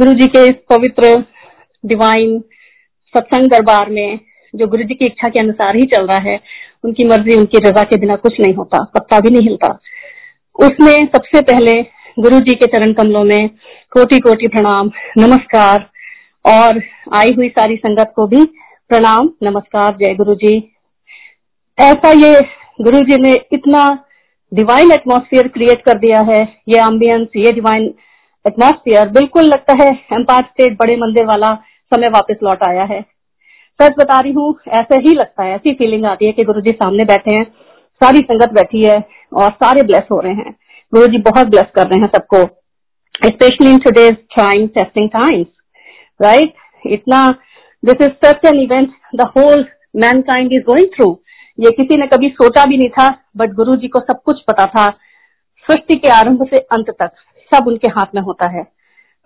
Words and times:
गुरु 0.00 0.12
जी 0.14 0.26
के 0.26 0.44
इस 0.48 0.54
पवित्र 0.70 1.08
डिवाइन 1.84 2.38
सत्संग 3.14 3.50
दरबार 3.50 3.90
में, 3.90 4.18
जो 4.54 4.66
गुरु 4.66 4.82
जी 4.82 4.94
की 4.94 5.06
इच्छा 5.06 5.28
के 5.28 5.40
अनुसार 5.40 5.76
ही 5.76 5.82
चल 5.86 6.06
रहा 6.06 6.18
है, 6.20 6.38
उनकी 6.84 7.04
मर्ज़ी, 7.04 7.34
उनकी 7.36 7.58
रजा 7.58 7.82
के 7.82 7.96
बिना 7.96 8.16
कुछ 8.16 8.40
नहीं 8.40 8.54
होता 8.54 8.82
पत्ता 8.94 9.20
भी 9.20 9.30
नहीं 9.30 9.42
हिलता। 9.42 9.68
उसमें 10.56 11.06
सबसे 11.06 11.40
पहले 11.42 11.80
गुरु 12.18 12.40
जी 12.40 12.54
के 12.54 12.66
चरण 12.68 12.92
कमलों 12.92 13.24
में 13.24 13.48
कोटि 13.92 14.18
कोटि 14.20 14.48
प्रणाम, 14.48 14.90
नमस्कार, 15.18 15.88
और 16.44 16.82
आई 17.14 17.34
हुई 17.36 17.48
सारी 17.50 17.76
संगत 17.76 18.12
को 18.16 18.26
भी 18.26 18.44
प्रणाम, 18.90 19.30
नमस्कार, 19.42 19.96
जय 19.96 20.14
गुरु 20.16 20.34
जी 20.36 20.56
ऐसा 21.78 22.18
ये 22.18 22.34
गुरु 22.80 23.00
जी 23.02 23.22
ने 23.22 23.38
इतना 23.52 23.88
डिवाइन 24.52 24.92
एटमॉस्फेयर 24.92 25.48
क्रिएट 25.48 25.84
कर 25.84 25.98
दिया 25.98 26.20
है, 26.28 26.42
ये 26.68 26.78
एम्बियंस 26.82 27.28
ये 27.36 27.52
डिवाइन 27.52 27.92
एटमॉस्फेयर 28.44 29.08
बिल्कुल 29.10 29.44
लगता 29.44 29.74
है, 29.80 29.90
एम्पायर 30.12 30.42
स्टेट 30.42 30.76
बड़े 30.78 30.96
मंदिर 30.96 31.26
वाला 31.26 31.54
समय 31.92 32.08
वापस 32.08 32.36
लौट 32.42 32.62
आया 32.68 32.84
है। 32.84 33.00
सच 33.80 33.94
बता 33.98 34.18
रही 34.20 34.32
हूँ, 34.32 34.54
ऐसे 34.70 34.98
ही 34.98 35.14
लगता 35.14 35.44
है, 35.44 35.54
ऐसी 35.54 35.72
फीलिंग 35.74 36.04
आती 36.06 36.26
है 36.26 36.32
कि 36.32 36.44
गुरु 36.44 36.60
जी 36.60 36.70
सामने 36.72 37.04
बैठे 37.04 37.30
हैं, 37.30 37.44
सारी 38.00 38.20
संगत 38.20 38.52
बैठी 38.52 38.84
है 38.84 38.98
और 39.32 39.50
सारे 39.54 39.82
ब्लेस 39.82 40.06
हो 40.12 40.20
रहे 40.20 40.32
हैं। 40.34 40.54
गुरु 40.92 41.06
जी 41.06 41.18
बहुत 41.22 41.46
ब्लेस 41.46 41.66
कर 41.74 41.86
रहे 41.86 42.00
हैं 42.00 42.08
सबको 42.14 42.44
specially 43.24 43.70
in 43.70 43.78
today's 43.78 44.14
trying 44.34 44.68
testing 44.68 45.08
times 45.08 45.46
right 46.20 46.54
इतना 46.84 47.26
this 47.82 48.00
is 48.02 48.10
such 48.24 48.46
an 48.46 48.60
event 48.60 48.92
the 49.16 49.26
whole 49.36 49.66
mankind 50.22 50.52
is 50.52 50.62
going 50.64 50.88
through 50.94 51.06
ये 51.58 51.70
किसी 51.70 51.96
ने 51.96 52.06
कभी 52.06 52.28
सोचा 52.32 52.64
भी 52.64 52.76
नहीं 52.76 52.88
था 52.90 53.08
बट 53.36 53.52
गुरु 53.54 53.74
जी 53.76 53.88
को 53.88 54.00
सब 54.00 54.20
कुछ 54.24 54.40
पता 54.48 54.64
था, 54.66 54.86
सृष्टि 55.66 55.94
के 55.94 56.10
आरंभ 56.10 56.46
से 56.50 56.56
अंत 56.76 56.90
तक। 57.02 57.10
सब 57.52 57.68
उनके 57.68 57.90
हाथ 57.90 58.14
में 58.14 58.22
होता 58.22 58.46
है। 58.48 58.62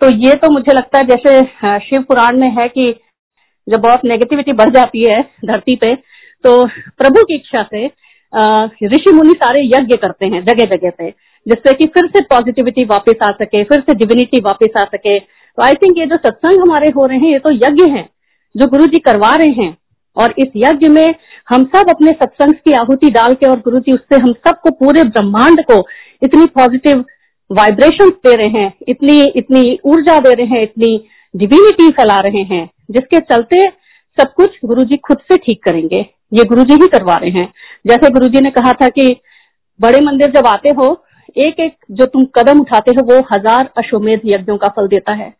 तो 0.00 0.08
ये 0.18 0.34
तो 0.34 0.50
मुझे 0.52 0.72
लगता 0.72 0.98
है 0.98 1.04
जैसे 1.06 1.40
शिव 1.80 2.02
पुराण 2.02 2.40
में 2.40 2.50
है 2.52 2.68
कि 2.68 2.94
जब 3.66 3.80
बहुत 3.80 4.04
नेगेटिविटी 4.04 4.52
बढ़ 4.54 4.70
जाती 4.70 5.04
है 5.10 5.18
धरती 5.46 5.76
पे 5.76 5.94
तो 6.44 6.64
प्रभु 6.98 7.22
की 7.22 7.34
इच्छा 7.34 7.62
से 7.64 7.86
ऋषि 8.86 9.12
मुनि 9.12 9.32
सारे 9.36 9.62
यज्ञ 9.66 9.96
करते 9.96 10.26
हैं 10.26 10.44
जगह 10.44 10.64
जगह 10.66 10.90
पे, 10.98 11.08
जिससे 11.46 11.72
कि 11.72 11.86
फिर 11.94 12.06
से 12.08 12.20
पॉजिटिविटी 12.24 12.84
वापस 12.84 13.22
आ 13.24 13.30
सके, 13.32 13.62
फिर 13.64 13.80
से 13.80 13.94
डिविनिटी 13.94 14.40
वापस 14.44 14.76
आ 14.78 14.82
सके। 14.86 15.18
तो 15.18 15.62
आई 15.62 15.74
थिंक 15.74 15.98
ये 15.98 16.06
जो 16.06 16.16
सत्संग 16.18 16.60
हमारे 16.62 16.88
हो 16.96 17.06
रहे 17.06 17.18
हैं, 17.18 17.32
ये 17.32 17.38
तो 17.38 17.52
यज्ञ 17.54 17.88
है, 17.90 18.08
जो 18.54 18.66
गुरु 18.68 18.86
जी 18.86 18.98
करवा 19.00 19.34
रहे 19.34 19.62
हैं। 19.62 19.76
और 20.16 20.34
इस 20.38 20.48
यज्ञ 20.56 20.88
में 20.88 21.14
हम 21.48 21.64
सब 21.66 21.90
अपने 21.90 22.10
सत्संग 22.12 22.54
की 22.56 22.72
आहुति 22.80 23.10
डाल 23.10 23.34
के 23.34 23.46
और 23.46 23.60
गुरु 23.60 23.78
जी 23.80 23.92
उससे 23.92 24.20
हम 24.22 24.32
सबको 24.46 24.70
पूरे 24.74 25.02
ब्रह्मांड 25.04 25.62
को 25.64 25.78
इतनी 26.22 26.46
पॉजिटिव 26.58 27.04
वाइब्रेशन 27.50 28.08
दे 28.18 28.34
रहे 28.36 28.60
हैं, 28.60 28.72
इतनी 28.88 29.22
इतनी 29.36 29.78
ऊर्जा 29.84 30.18
दे 30.18 30.32
रहे 30.32 30.46
हैं, 30.48 30.62
इतनी 30.62 31.08
डिविनिटी 31.34 31.88
फैला 31.90 32.18
रहे 32.20 32.42
हैं, 32.44 32.68
जिसके 32.90 33.18
चलते 33.22 33.62
सब 34.18 34.32
कुछ 34.32 34.58
गुरु 34.64 34.84
जी 34.84 34.96
खुद 34.98 35.18
से 35.22 35.36
ठीक 35.36 35.62
करेंगे। 35.64 36.00
ये 36.32 36.44
गुरु 36.44 36.64
जी 36.64 36.74
ही 36.74 36.88
करवा 36.88 37.14
रहे 37.14 37.30
हैं। 37.30 37.46
जैसे 37.86 38.10
गुरु 38.10 38.28
जी 38.28 38.40
ने 38.40 38.50
कहा 38.50 38.72
था 38.72 38.88
कि 38.88 39.06
बड़े 39.80 40.00
मंदिर 40.00 40.30
जब 40.30 40.46
आते 40.46 40.70
हो 40.70 40.86
एक 41.36 41.60
एक 41.60 41.74
जो 41.90 42.06
तुम 42.06 42.24
कदम 42.36 42.60
उठाते 42.60 42.90
हो, 42.90 43.04
वो 43.04 43.20
हज़ार 43.32 43.70
अश्वमेध 43.78 44.20
यज्ञों 44.24 44.56
का 44.56 44.68
फल 44.68 44.88
देता 44.88 45.12
है। 45.12 45.32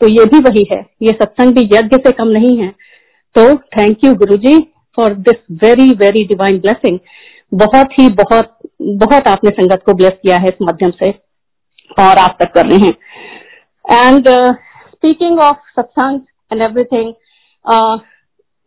तो 0.00 0.08
ये 0.08 0.24
भी 0.24 0.38
वही 0.40 0.66
है। 0.72 0.80
ये 1.02 1.12
सत्संग 1.12 1.54
भी 1.54 1.64
यज्ञ 1.66 1.96
से 1.96 2.12
कम 2.12 2.28
नहीं 2.28 2.56
है। 2.58 2.68
तो 3.36 3.54
thank 3.70 4.04
you 4.04 4.14
Guru 4.16 4.36
ji 4.38 4.58
for 4.98 5.14
this 5.22 5.36
very 5.62 5.90
very 5.96 6.24
divine 6.24 6.58
blessing 6.60 6.98
बहुत 7.52 7.98
ही, 7.98 8.08
बहुत 8.10 8.56
बहुत 8.82 9.28
आपने 9.28 9.50
संगत 9.52 9.82
को 9.86 9.94
ब्लेस 9.94 10.12
किया 10.22 10.36
है 10.36 10.48
इस 10.48 10.62
माध्यम 10.62 10.90
से। 10.94 11.10
और 11.98 12.18
आप 12.18 12.36
तक 12.40 12.52
कर 12.54 12.66
रहे 12.66 12.78
हैं। 12.78 14.08
And 14.08 14.28
speaking 14.28 15.38
of 15.40 15.56
satsang 15.76 16.20
and 16.52 16.62
everything 16.62 17.12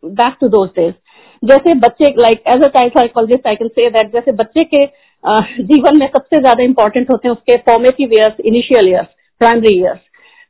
back 0.02 0.36
to 0.40 0.48
those 0.48 0.68
days 0.76 0.94
जैसे 1.42 1.74
बच्चे 1.78 2.08
like 2.18 2.42
as 2.48 2.64
a 2.64 2.68
child 2.68 2.92
psychologist 2.98 3.46
I 3.48 3.54
can 3.56 3.68
say 3.68 3.88
that 3.90 4.12
जैसे 4.12 4.32
बच्चे 4.34 4.64
के 4.64 4.84
uh, 4.84 5.42
जीवन 5.62 5.98
में 5.98 6.06
सबसे 6.06 6.38
ज़्यादा 6.40 6.62
इंपॉर्टेंट 6.64 7.10
होते 7.10 7.28
हैं 7.28 7.34
उसके 7.34 7.56
formative 7.70 8.12
years 8.12 8.40
initial 8.46 8.88
years 8.88 9.08
primary 9.40 9.74
years 9.78 10.00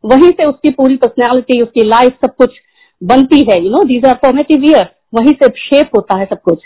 वहीं 0.05 0.31
से 0.31 0.45
उसकी 0.45 0.71
पूरी 0.73 0.97
पर्सनैलिटी 1.05 1.61
उसकी 1.63 1.89
लाइफ 1.89 2.19
सब 2.25 2.35
कुछ 2.39 2.59
बनती 3.03 3.41
है 3.51 3.63
you 3.63 3.71
know 3.71 3.83
these 3.85 4.05
are 4.07 4.15
formative 4.25 4.65
year 4.65 4.89
वहीं 5.15 5.33
से 5.43 5.49
शेप 5.59 5.97
होता 5.97 6.19
है 6.19 6.25
सब 6.25 6.41
कुछ। 6.45 6.59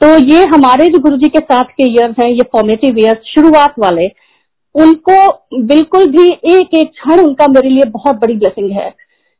तो 0.00 0.08
ये 0.26 0.44
हमारे 0.54 0.86
जो 0.88 0.98
गुरु 1.00 1.16
जी 1.16 1.28
के 1.28 1.40
साथ 1.40 1.64
के 1.78 1.88
ईयर्स 1.90 2.18
हैं 2.20 2.28
ये 2.30 2.44
फॉर्मेटिव 2.52 2.98
ईयर्स 2.98 3.32
शुरुआत 3.34 3.74
वाले 3.78 4.06
उनको 4.74 5.16
बिल्कुल 5.66 6.06
भी 6.10 6.26
एक 6.52 6.74
एक 6.74 6.90
क्षण 6.90 7.20
उनका 7.20 7.46
मेरे 7.48 7.68
लिए 7.70 7.84
बहुत 7.90 8.16
बड़ी 8.20 8.34
ब्लेसिंग 8.34 8.70
है। 8.72 8.88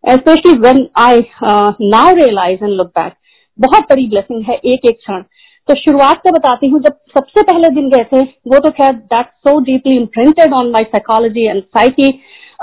Specially 0.05 0.53
when 0.61 0.87
I 0.99 1.23
now 1.43 2.15
realise 2.15 2.65
and 2.65 2.73
look 2.73 2.87
back 2.99 3.13
बहुत 3.59 3.83
बड़ी 3.91 4.07
ब्लेसिंग 4.09 4.45
है 4.49 4.55
एक 4.55 4.87
एक 4.89 4.99
क्षण। 4.99 5.23
तो 5.69 5.75
शुरुआत 5.75 6.21
का 6.25 6.31
बताती 6.31 6.69
हूँ, 6.69 6.81
जब 6.81 6.97
सबसे 7.15 7.43
पहले 7.43 7.69
दिन 7.75 7.89
गए 7.91 8.05
थे, 8.05 8.21
वो 8.23 8.59
तो 8.59 8.71
खैर 8.71 8.93
that 8.93 9.27
so 9.27 9.59
deeply 9.61 9.97
imprinted 9.97 10.53
on 10.55 10.71
my 10.71 10.85
psychology 10.85 11.47
and 11.47 11.63
psyche 11.63 12.09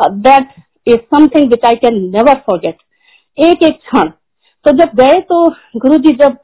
that 0.01 0.49
is 0.87 0.97
something 1.15 1.49
which 1.49 1.65
I 1.65 1.75
can 1.77 1.95
never 2.11 2.41
forget 2.47 2.77
एक 3.37 3.63
एक 3.63 3.79
क्षण। 3.79 4.09
तो 4.65 4.71
जब 4.77 4.95
गए 4.95 5.19
तो 5.29 5.45
गुरु 5.77 5.97
जी 5.97 6.11
जब 6.15 6.37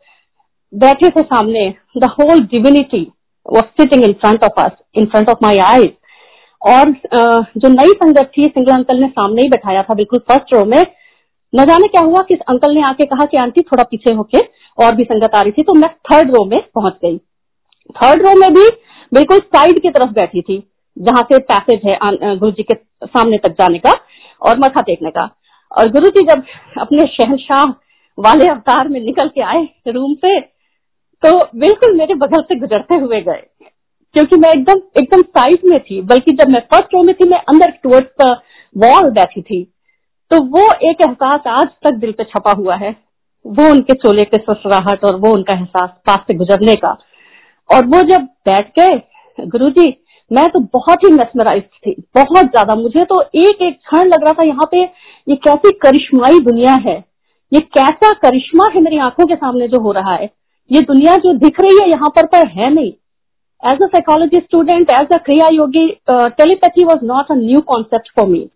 बैठे 0.73 1.09
थे 1.09 1.21
सामने 1.23 1.69
the 1.97 2.09
whole 2.11 2.39
divinity 2.51 3.01
was 3.45 3.65
sitting 3.81 4.03
in 4.03 4.13
front 4.21 4.43
of 4.43 4.61
us 4.61 4.71
in 4.95 5.05
front 5.05 5.29
of 5.29 5.37
my 5.43 5.57
eyes 5.65 5.93
और 6.67 6.91
जो 7.57 7.69
नई 7.69 7.91
संगत 7.93 8.31
थी, 8.37 8.43
सिंगल 8.45 8.71
अंकल 8.73 8.99
ने 8.99 9.07
सामने 9.09 9.41
ही 9.41 9.49
बैठाया 9.49 9.83
था, 9.83 9.93
बिल्कुल 9.93 10.19
फ़र्स्ट 10.21 10.53
रो 10.53 10.63
में। 10.65 10.81
न 11.53 11.63
जाने 11.65 11.87
क्या 11.87 12.03
हुआ 12.05 12.21
कि 12.21 12.35
अंकल 12.49 12.73
ने 12.75 12.81
आके 12.83 13.05
कहा 13.05 13.25
कि, 13.25 13.37
आंटी, 13.37 13.61
थोड़ा 13.61 13.83
पीछे 13.83 14.13
होके 14.13 14.39
और 14.77 14.95
भी 14.95 15.03
संगत 15.03 15.35
आ 15.35 15.41
रही 15.41 15.51
थी। 15.51 15.63
तो 15.63 15.73
मैं 15.75 15.89
थर्ड 16.05 16.31
रो 16.31 16.43
में 16.45 16.59
पहुँच 16.75 16.93
गई। 17.03 17.17
थर्ड 17.95 18.25
रो 18.25 18.33
में 18.39 18.49
भी 18.53 18.67
बिल्कुल 19.11 19.37
साइड 19.39 19.79
की 19.81 19.89
तरफ़ 19.89 20.09
बैठी 20.13 20.41
थी, 20.41 20.63
जहाँ 20.97 21.21
से 21.23 21.37
पैसेज 21.43 21.81
है 21.85 21.97
गुरु 22.37 22.51
जी 22.51 22.63
के 22.63 22.73
सामने 23.05 23.37
तक 23.37 23.51
जाने 23.51 23.79
का 23.79 23.93
और 24.41 24.59
मथा 24.59 24.81
टेकने 24.81 25.09
का। 25.11 25.29
और 25.71 25.89
गुरु 25.91 26.09
जी 26.09 26.25
जब 26.25 26.43
अपने 26.77 27.07
शहनशाह 27.09 27.63
वाले 28.17 28.47
अवतार 28.47 28.87
में 28.87 28.99
निकल 29.01 29.27
के 29.29 29.41
आए 29.43 29.67
रूम 29.87 30.13
से 30.15 30.39
तो 31.23 31.33
बिल्कुल 31.55 31.97
मेरे 31.97 32.13
बगल 32.15 32.41
से 32.41 32.55
गुजरते 32.55 32.95
हुए 32.95 33.21
गए। 33.21 33.41
क्योंकि 34.15 34.37
मैं 34.37 34.49
एकदम 34.49 34.81
एकदम 34.97 35.21
साइड 35.21 35.59
में 35.65 35.79
थी, 35.81 36.01
बल्कि 36.03 36.31
जब 36.33 36.49
मैं 36.49 36.59
फ़र्स्ट 36.63 36.93
रो 36.93 37.01
में 37.03 37.13
थी, 37.15 37.29
मैं 37.29 37.39
अंदर 37.39 37.71
टूवर्ड्स 37.73 38.37
वॉल 38.75 39.09
बैठी 39.11 39.41
थी। 39.41 39.63
तो 40.31 40.37
वो 40.47 40.63
एक 40.83 41.01
एहसास 41.01 41.47
आज 41.49 41.67
तक 41.83 41.95
दिल 41.95 42.11
पे 42.11 42.23
छपा 42.25 42.51
हुआ 42.53 42.75
है। 42.75 42.95
वो 43.45 43.69
उनके 43.71 43.93
चोले 43.95 44.23
के 44.25 44.37
ससुराहट 44.43 45.03
और 45.05 45.15
वो 45.17 45.33
उनका 45.33 45.53
एहसास 45.53 45.89
पास 46.07 46.23
से 46.27 46.33
गुजरने 46.35 46.75
का। 46.75 46.97
और 47.69 47.85
वो 47.85 48.01
जब 48.09 48.23
बैठ 48.45 48.71
गए 48.79 49.45
गुरु 49.47 49.69
जी 49.71 49.85
मैं 50.31 50.47
तो 50.49 50.59
बहुत 50.73 51.03
ही 51.03 51.11
मेस्मराइज 51.11 51.63
थी, 51.63 51.91
बहुत 52.15 52.45
ज़्यादा। 52.45 52.75
मुझे 52.75 53.03
तो 53.05 53.21
एक 53.21 53.61
एक 53.61 53.77
क्षण 53.77 54.07
लग 54.07 54.23
रहा 54.23 54.33
था 54.33 54.43
यहाँ 54.43 54.67
पे, 54.71 54.81
ये 54.81 55.35
कैसी 55.37 55.71
करिश्माई 55.77 56.39
दुनिया 56.41 56.73
है। 56.85 56.97
ये 57.51 57.59
कैसा 57.73 58.11
करिश्मा 58.21 58.67
है 58.69 58.81
मेरी 58.81 58.97
आँखों 58.99 59.25
के 59.25 59.35
सामने 59.35 59.67
जो 59.67 59.79
हो 59.81 59.91
रहा 59.91 60.13
है। 60.13 60.29
ये 60.69 60.81
दुनिया 60.83 61.15
जो 61.17 61.33
दिख 61.35 61.59
रही 61.61 61.77
है 61.77 61.89
यहाँ 61.89 62.09
पर 62.15 62.25
पर 62.27 62.47
है 62.49 62.73
नहीं। 62.73 62.91
As 63.63 63.79
a 63.81 63.89
psychology 63.91 64.37
student, 64.45 64.89
as 64.91 65.07
a 65.11 65.19
Kriya 65.19 65.51
Yogi, 65.51 65.99
uh, 66.07 66.29
telepathy 66.31 66.85
was 66.85 66.99
not 67.01 67.25
a 67.29 67.35
new 67.35 67.63
concept 67.63 68.09
for 68.13 68.27
me 68.27 68.51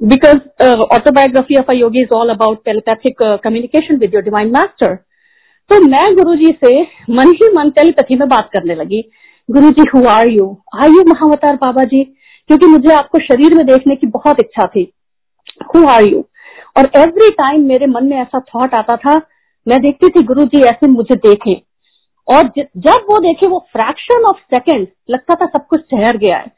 because 0.00 0.40
uh, 0.60 0.76
autobiography 0.92 1.56
of 1.56 1.64
a 1.68 1.74
yogi 1.74 2.00
is 2.00 2.08
all 2.10 2.30
about 2.30 2.64
telepathic 2.64 3.14
uh, 3.24 3.38
communication 3.38 3.98
with 3.98 4.12
your 4.12 4.22
divine 4.22 4.52
master. 4.52 4.98
तो 5.70 5.80
मैं 5.80 6.14
गुरु 6.16 6.34
जी 6.36 6.52
से 6.64 6.70
मन 7.10 7.28
ही 7.32 7.48
मन 7.54 7.70
telepathy 7.70 8.16
में 8.16 8.28
बात 8.28 8.48
करने 8.52 8.74
लगी 8.74 9.02
Guru 9.48 9.70
ji 9.70 9.84
who 9.94 10.04
are 10.08 10.30
you 10.30 10.46
are 10.74 10.88
you 10.88 11.04
Mahavatar 11.08 11.56
Baba 11.56 11.84
ji 11.84 12.02
क्योंकि 12.50 12.66
मुझे 12.66 12.92
आपको 12.94 13.18
शरीर 13.18 13.54
में 13.56 13.64
देखने 13.66 13.96
की 13.96 14.06
बहुत 14.06 14.40
इच्छा 14.40 14.66
थी 14.66 14.84
हु 15.74 15.86
आर 15.88 16.02
यू 16.02 16.24
और 16.76 16.90
एवरी 16.96 17.30
टाइम 17.30 17.66
मेरे 17.68 17.86
मन 17.86 18.04
में 18.04 18.16
ऐसा 18.22 18.40
थॉट 18.48 18.74
आता 18.74 18.96
था 18.96 19.16
मैं 19.66 19.80
देखती 19.82 20.08
थी 20.08 20.22
गुरु 20.22 20.44
जी 20.44 20.62
ऐसे 20.64 20.88
मुझे 20.88 21.16
देखें 21.16 21.54
और 22.28 22.48
जब 22.56 23.06
वो 23.10 23.18
देखे 23.20 23.48
वो 23.48 23.58
फ्रैक्शन 23.72 24.24
ऑफ़ 24.24 24.38
सेकेंड 24.54 24.86
लगता 25.10 25.34
था 25.34 25.46
सब 25.48 25.66
कुछ 25.66 25.80
ठहर 25.90 26.16
गया 26.16 26.36
है, 26.36 26.50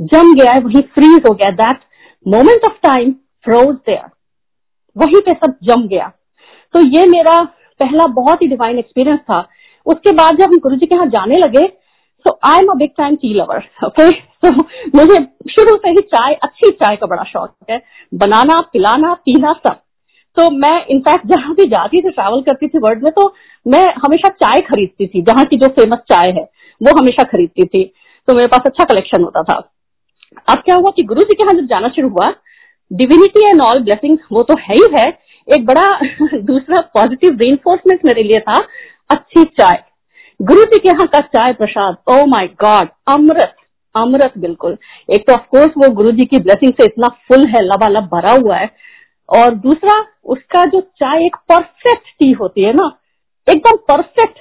जम 0.00 0.34
गया 0.34 0.52
है, 0.52 0.60
वही 0.60 0.80
फ्रीज 0.94 1.22
हो 1.28 1.34
गया 1.34 1.50
that 1.56 1.80
moment 2.26 2.64
of 2.64 2.78
time 2.82 3.12
froze 3.44 3.74
there 3.76 4.10
वहीं 4.96 5.20
पे 5.20 5.32
सब 5.34 5.56
जम 5.64 5.86
गया। 5.88 6.12
तो 6.74 6.80
ये 6.88 7.06
मेरा 7.08 7.40
पहला 7.80 8.06
बहुत 8.14 8.42
ही 8.42 8.46
डिवाइन 8.48 8.78
एक्सपीरियंस 8.78 9.20
था। 9.20 9.38
उसके 9.86 10.12
बाद 10.12 10.36
जब 10.38 10.52
हम 10.52 10.58
गुरु 10.58 10.76
जी 10.76 10.86
के 10.86 10.94
यहाँ 10.94 11.06
जाने 11.08 11.38
लगे 11.38 11.66
तो 12.26 12.38
I 12.46 12.58
am 12.58 12.68
a 12.68 12.74
big 12.74 12.90
time 12.98 13.16
tea 13.16 13.32
lover 13.34 13.64
okay 13.86 14.10
तो 14.10 14.50
मुझे 14.94 15.16
शुरू 15.50 15.74
से 15.76 15.90
ही 15.90 16.00
चाय, 16.04 16.34
अच्छी 16.34 16.70
चाय 16.72 16.96
का 16.96 17.06
बड़ा 17.06 17.22
शौक 17.24 17.54
है। 17.70 17.80
बनाना, 18.12 18.60
पिलाना, 18.72 19.12
पीना 19.16 19.52
सब। 19.58 19.80
तो 20.36 20.50
मैं 20.50 20.86
इनफैक्ट 20.86 21.26
जहाँ 21.26 21.54
भी 21.54 21.64
जाती 21.64 22.00
थी 22.02 22.10
ट्रैवल 22.10 22.40
करती 22.40 22.68
थी 22.68 22.78
वर्ल्ड 22.78 23.02
में 23.02 23.12
तो 23.12 23.34
मैं 23.66 23.84
हमेशा 24.04 24.28
चाय 24.28 24.60
खरीदती 24.60 25.06
थी। 25.06 25.22
जहाँ 25.22 25.44
की 25.44 25.56
जो 25.56 25.68
फ़ेमस 25.68 25.98
चाय 26.12 26.30
है, 26.30 26.42
वो 26.80 26.98
हमेशा 26.98 27.22
खरीदती 27.22 27.64
थी। 27.64 27.84
तो 28.28 28.34
मेरे 28.34 28.46
पास 28.46 28.66
अच्छा 28.66 28.84
कलेक्शन 28.84 29.22
होता 29.22 29.42
था। 29.42 29.56
अब 30.48 30.58
क्या 30.58 30.76
हुआ 30.76 30.90
कि 30.96 31.02
गुरु 31.02 31.20
जी 31.20 31.34
के 31.34 31.42
यहाँ 31.42 31.54
जब 31.54 31.66
जाना 31.66 31.88
शुरू 31.88 32.08
हुआ 32.08 32.32
डिविनिटी 32.90 33.48
एंड 33.48 33.60
ऑल 33.60 33.82
ब्लेसिंग 33.82 34.18
वो 34.32 34.42
तो 34.42 34.54
है 34.60 34.74
ही 34.74 34.88
है। 34.94 35.06
एक 35.48 35.66
बड़ा 35.66 35.88
दूसरा 36.40 36.80
पॉजिटिव 36.94 37.38
रेनफोर्समेंट 37.40 38.00
मेरे 38.04 38.22
लिए 38.22 38.40
था, 38.40 38.58
अच्छी 39.10 39.44
चाय। 39.60 39.82
गुरु 40.40 40.64
जी 40.64 40.78
के 40.78 40.88
यहाँ 40.88 41.06
का 41.06 41.20
चाय 41.20 41.52
प्रसाद 41.52 41.96
ओ 42.08 42.24
माय 42.26 42.46
गॉड 42.62 42.88
अमृत 43.08 43.54
अमृत 43.94 44.32
बिल्कुल। 44.38 44.76
एक 45.14 45.26
तो 45.26 45.32
ऑफकोर्स 45.32 45.72
वो 45.76 45.88
गुरु 45.94 46.12
जी 46.12 46.24
की 46.24 46.38
ब्लेसिंग 46.38 46.72
से 46.72 46.84
इतना 46.84 47.08
फुल 47.08 47.46
है, 47.46 47.62
लबालब 47.62 48.04
भरा 48.04 48.32
हुआ 48.32 48.56
है। 48.56 48.70
और 49.28 49.54
दूसरा, 49.56 50.00
उसका 50.26 50.64
जो 50.64 50.80
चाय 50.80 51.24
एक 51.26 51.36
परफेक्ट 51.48 52.08
टी 52.18 52.30
होती 52.32 52.62
है 52.62 52.72
ना, 52.72 52.90
एकदम 53.46 53.76
परफेक्ट 53.88 54.38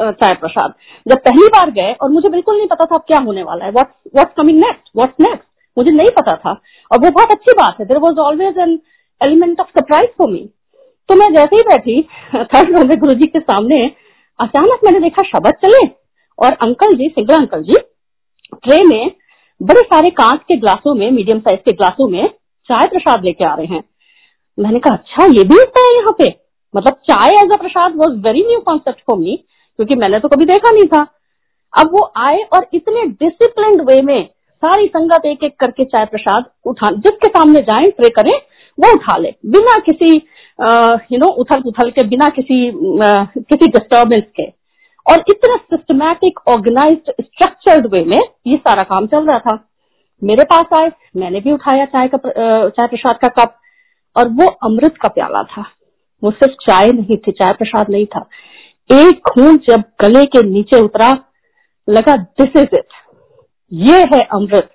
चाय 0.00 0.34
प्रसाद। 0.34 0.74
जब 1.06 1.18
पहली 1.18 1.46
बार 1.48 1.70
गए 1.70 1.92
और 1.92 2.10
मुझे 2.10 2.28
बिल्कुल 2.28 2.56
नहीं 2.56 2.66
पता 2.68 2.84
था 2.84 2.98
क्या 3.06 3.18
होने 3.18 3.42
वाला 3.42 3.64
है। 3.64 3.70
What's 3.72 4.34
coming 4.36 4.58
next 4.58 4.90
what's 4.96 5.20
next 5.20 5.46
मुझे 5.76 5.90
नहीं 5.92 6.10
पता 6.18 6.34
था। 6.36 6.52
और 6.90 6.98
वो 6.98 7.10
बहुत 7.10 7.32
अच्छी 7.32 7.52
बात 7.52 7.80
है। 7.80 7.86
There 7.86 7.98
was 7.98 8.18
always 8.20 8.58
an 8.58 8.78
element 9.20 9.60
of 9.60 9.68
surprise 9.68 10.10
for 10.18 10.30
me 10.30 10.48
तो 11.08 11.14
मैं 11.16 11.26
जैसे 11.34 11.56
ही 11.56 11.62
बैठी, 11.62 12.00
थर्ड 12.34 12.78
में 12.78 12.98
गुरु 13.00 13.14
जी 13.14 13.26
के 13.26 13.40
सामने, 13.40 13.76
अचानक 14.38 14.80
मैंने 14.84 14.98
देखा 15.00 15.22
शब्द 15.28 15.52
चले 15.64 15.86
और 16.38 16.52
uncle 16.62 16.92
ji, 16.92 17.08
single 17.08 17.34
uncle 17.34 17.62
ji, 17.62 17.76
tray 18.54 18.78
में 18.86 19.10
बड़े 19.60 19.80
सारे 19.82 20.10
कांच 20.12 20.40
के 20.48 20.56
ग्लासों 20.56 20.94
में 20.94 21.10
मीडियम 21.10 21.38
साइज़ 21.40 21.60
के 21.60 21.72
ग्लासों 21.72 22.08
में 22.08 22.22
चाय 22.68 22.86
प्रसाद 22.86 23.24
लेके 23.24 23.48
आ 23.48 23.54
रहे 23.54 23.66
हैं। 23.66 23.82
मैंने 24.58 24.78
कहा 24.78 24.94
अच्छा 24.94 25.24
ये 25.26 25.44
भी 25.44 25.54
होता 25.56 25.80
है 25.80 25.94
यहाँ 25.94 26.14
पे। 26.18 26.28
मतलब 26.74 26.94
chai 27.10 27.34
as 27.34 27.52
a 27.52 27.56
prasad 27.56 27.94
was 27.96 28.18
very 28.24 28.40
new 28.46 28.60
concept 28.62 29.00
for 29.00 29.18
me 29.18 29.36
क्योंकि 29.36 29.94
मैंने 29.96 30.18
तो 30.20 30.28
कभी 30.28 30.44
देखा 30.46 30.70
नहीं 30.70 30.86
था। 30.88 31.06
अब 31.74 31.90
वो 31.92 32.02
आए 32.18 32.42
और 32.54 32.66
इतने 32.74 33.04
डिसिप्लिन 33.22 33.80
वे 33.86 34.00
में 34.02 34.28
सारी 34.62 34.86
संगत 34.88 35.26
एक 35.26 35.44
एक 35.44 35.54
करके 35.60 35.84
चाय 35.86 36.04
प्रसाद 36.06 36.44
उठा 36.66 36.88
जिसके 36.96 37.28
सामने 37.28 37.60
जाए 37.62 37.90
प्रे 37.92 38.08
करें 38.16 38.36
वो 38.78 38.92
उठा 38.94 39.16
ले। 39.18 39.30
बिना 39.46 39.76
किसी 39.86 40.10
यू 41.12 41.18
नो 41.18 41.26
उथल 41.40 41.60
पुथल 41.62 41.90
के 41.90 42.06
बिना 42.08 42.28
किसी 42.36 42.68
आ, 42.68 43.24
किसी 43.24 43.66
डिस्टर्बेंस 43.68 44.24
के। 44.36 44.46
और 45.06 45.24
इतना 45.30 45.56
सिस्टमैटिक 45.56 46.40
ऑर्गेनाइज 46.48 47.10
स्ट्रक्चर्ड 47.20 47.86
वे 47.92 48.04
में 48.04 48.18
ये 48.46 48.56
सारा 48.56 48.82
काम 48.84 49.06
चल 49.06 49.26
रहा 49.26 49.38
था। 49.40 49.58
मेरे 50.22 50.44
पास 50.46 50.78
आए 50.78 50.90
मैंने 51.16 51.40
भी 51.40 51.52
उठाया 51.52 51.84
चाय 51.86 52.08
का 52.08 52.18
चाय 52.18 52.86
प्रसाद 52.86 53.18
का 53.22 53.28
कप। 53.38 53.54
और 54.16 54.28
वो 54.30 54.46
अमृत 54.64 54.96
का 55.02 55.08
प्याला 55.08 55.42
था। 55.44 55.64
वो 56.22 56.30
सिर्फ़ 56.30 56.54
चाय 56.62 56.90
नहीं 56.92 57.16
थी, 57.16 57.32
चाय 57.32 57.52
प्रसाद 57.52 57.90
नहीं 57.90 58.06
था। 58.06 58.28
एक 58.90 59.20
खून 59.28 59.56
जब 59.68 59.82
गले 60.02 60.24
के 60.26 60.42
नीचे 60.44 60.80
उतरा, 60.80 61.10
लगा 61.88 62.16
दिस 62.16 62.56
इज़ 62.56 62.74
इट 62.74 62.86
ये 63.72 64.00
है 64.14 64.20
अमृत। 64.34 64.70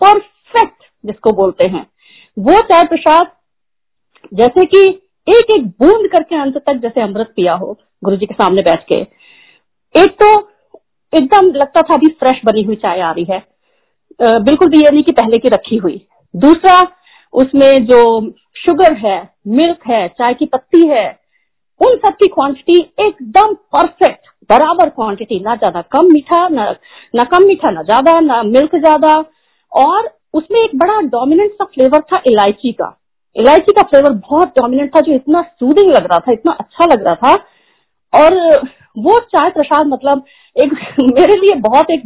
परफेक्ट 0.00 0.82
जिसको 1.04 1.32
बोलते 1.32 1.68
हैं। 1.68 1.86
वो 2.36 2.60
चाय 2.62 2.84
प्रसाद, 2.84 3.26
जैसे 4.34 4.64
कि 4.64 4.82
एक 5.28 5.52
एक 5.52 5.66
बूंद 5.80 6.08
करके 6.12 6.36
अंत 6.36 6.56
तक 6.58 6.80
जैसे 6.82 7.02
अमृत 7.02 7.32
पिया 7.36 7.52
हो 7.54 7.76
गुरु 8.02 8.16
जी 8.16 8.26
के 8.26 8.34
सामने 8.34 8.62
बैठ 8.62 8.84
के। 8.84 9.00
एक 9.94 10.16
तो 10.22 10.28
एकदम 11.12 11.46
लगता 11.48 11.80
था 11.80 11.94
अभी 11.94 12.08
फ्रेश 12.20 12.40
बनी 12.44 12.62
हुई 12.62 12.76
चाय 12.76 13.00
आ 13.00 13.10
रही 13.10 13.24
है। 13.30 13.42
बिल्कुल 14.40 14.68
भी 14.68 14.78
ये 14.78 14.90
नहीं 14.90 15.02
कि 15.02 15.12
पहले 15.12 15.38
की 15.38 15.48
रखी 15.48 15.76
हुई। 15.76 16.00
दूसरा, 16.34 16.80
उसमें 17.32 17.84
जो 17.86 18.20
शुगर 18.56 18.96
है 18.96 19.16
मिल्क 19.48 19.86
है, 19.88 20.06
चाय 20.08 20.34
की 20.34 20.46
पत्ती 20.46 20.86
है, 20.88 21.06
उन 21.80 21.96
सब 21.96 22.14
की 22.14 22.26
क्वांटिटी 22.28 22.78
एकदम 23.00 23.54
परफेक्ट 23.72 24.28
बराबर 24.50 24.88
क्वांटिटी 24.88 25.38
ना 25.40 25.54
ज़्यादा 25.56 25.80
कम 25.92 26.06
मीठा, 26.06 26.48
ना 26.48 26.70
ना 27.14 27.24
कम 27.24 27.46
मीठा, 27.46 27.70
ना 27.70 27.82
ज़्यादा, 27.82 28.18
ना 28.20 28.42
मिल्क 28.42 28.76
ज़्यादा। 28.76 29.14
और 29.72 30.10
उसमें 30.34 30.60
एक 30.60 30.76
बड़ा 30.76 31.00
डोमिनेंट 31.08 31.52
सा 31.52 31.64
फ्लेवर 31.64 32.00
था 32.02 32.20
इलायची 32.26 32.72
का। 32.72 32.96
इलायची 33.36 33.72
का 33.72 33.82
फ्लेवर 33.82 34.12
बहुत 34.22 34.48
डोमिनेंट 34.58 34.94
था, 34.96 35.00
जो 35.00 35.12
इतना 35.12 35.42
सूदिंग 35.42 35.92
लग 35.92 36.06
रहा 36.06 36.18
था, 36.18 36.32
इतना 36.32 36.52
अच्छा 36.52 36.84
लग 36.84 37.04
रहा 37.06 37.14
था। 37.14 37.34
और 38.12 38.36
वो 38.96 39.18
चाय 39.28 39.50
प्रसाद 39.50 39.86
मतलब 39.86 40.24
एक 40.56 40.72
मेरे 41.00 41.34
लिए 41.36 41.54
बहुत 41.60 41.90
एक 41.90 42.02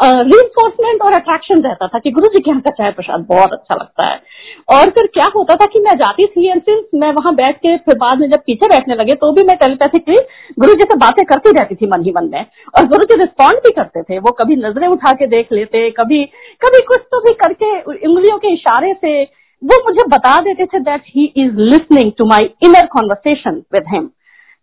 रिइंफोर्समेंट 0.00 1.00
और 1.02 1.14
अट्रैक्शन 1.14 1.62
रहता 1.62 1.86
था 1.86 1.98
कि 1.98 2.10
गुरु 2.10 2.26
जी 2.26 2.42
के 2.42 2.50
यहाँ 2.50 2.60
का 2.60 2.70
चाय 2.72 2.90
प्रसाद 2.90 3.24
बहुत 3.28 3.52
अच्छा 3.52 3.74
लगता 3.74 4.06
है। 4.06 4.20
और 4.68 4.90
फिर 4.90 5.06
क्या 5.14 5.26
होता 5.36 5.54
था 5.54 5.66
कि 5.72 5.80
मैं 5.80 5.96
जाती 5.98 6.26
थी 6.26 6.46
एंड 6.48 6.60
सिंस 6.62 6.84
मैं 6.94 7.10
वहाँ 7.12 7.34
बैठ 7.34 7.56
के 7.56 7.76
फिर 7.78 7.96
बाद 7.98 8.20
में 8.20 8.28
जब 8.30 8.42
पीछे 8.46 8.68
बैठने 8.68 8.94
लगे 8.94 9.14
तो 9.14 9.32
भी 9.32 9.42
मैं 9.46 9.56
टेलीपैथिकली 9.56 10.16
गुरु 10.58 10.74
जी 10.74 10.84
से 10.90 10.96
बातें 10.98 11.24
करती 11.24 11.50
रहती 11.58 11.74
थी 11.74 11.86
मन 11.86 12.04
ही 12.04 12.12
मन 12.16 12.28
में। 12.32 12.44
और 12.74 12.86
गुरु 12.86 13.04
जी 13.04 13.16
रिस्पॉन्ड 13.20 13.58
भी 13.64 13.70
करते 13.72 14.02
थे, 14.02 14.18
वो 14.18 14.30
कभी 14.40 14.56
नज़रें 14.58 14.86
उठा 14.88 15.12
के 15.12 15.26
देख 15.28 15.52
लेते, 15.52 15.90
कभी 15.90 16.24
कभी 16.62 16.80
कुछ 16.88 17.00
तो 17.12 17.20
भी 17.20 17.34
करके 17.42 17.80
उंगलियों 17.82 18.38
के 18.38 18.52
इशारे 18.54 18.92
से 18.94 19.22
वो 19.62 19.76
मुझे 19.86 20.04
बता 20.08 20.36
देते 20.42 20.66
थे 20.66 20.78
that 20.80 21.02
he 21.06 21.24
is 21.36 21.58
listening 21.64 22.12
to 22.18 22.24
my 22.26 22.48
inner 22.64 22.86
conversation 22.92 23.62
with 23.74 23.92
him 23.94 24.08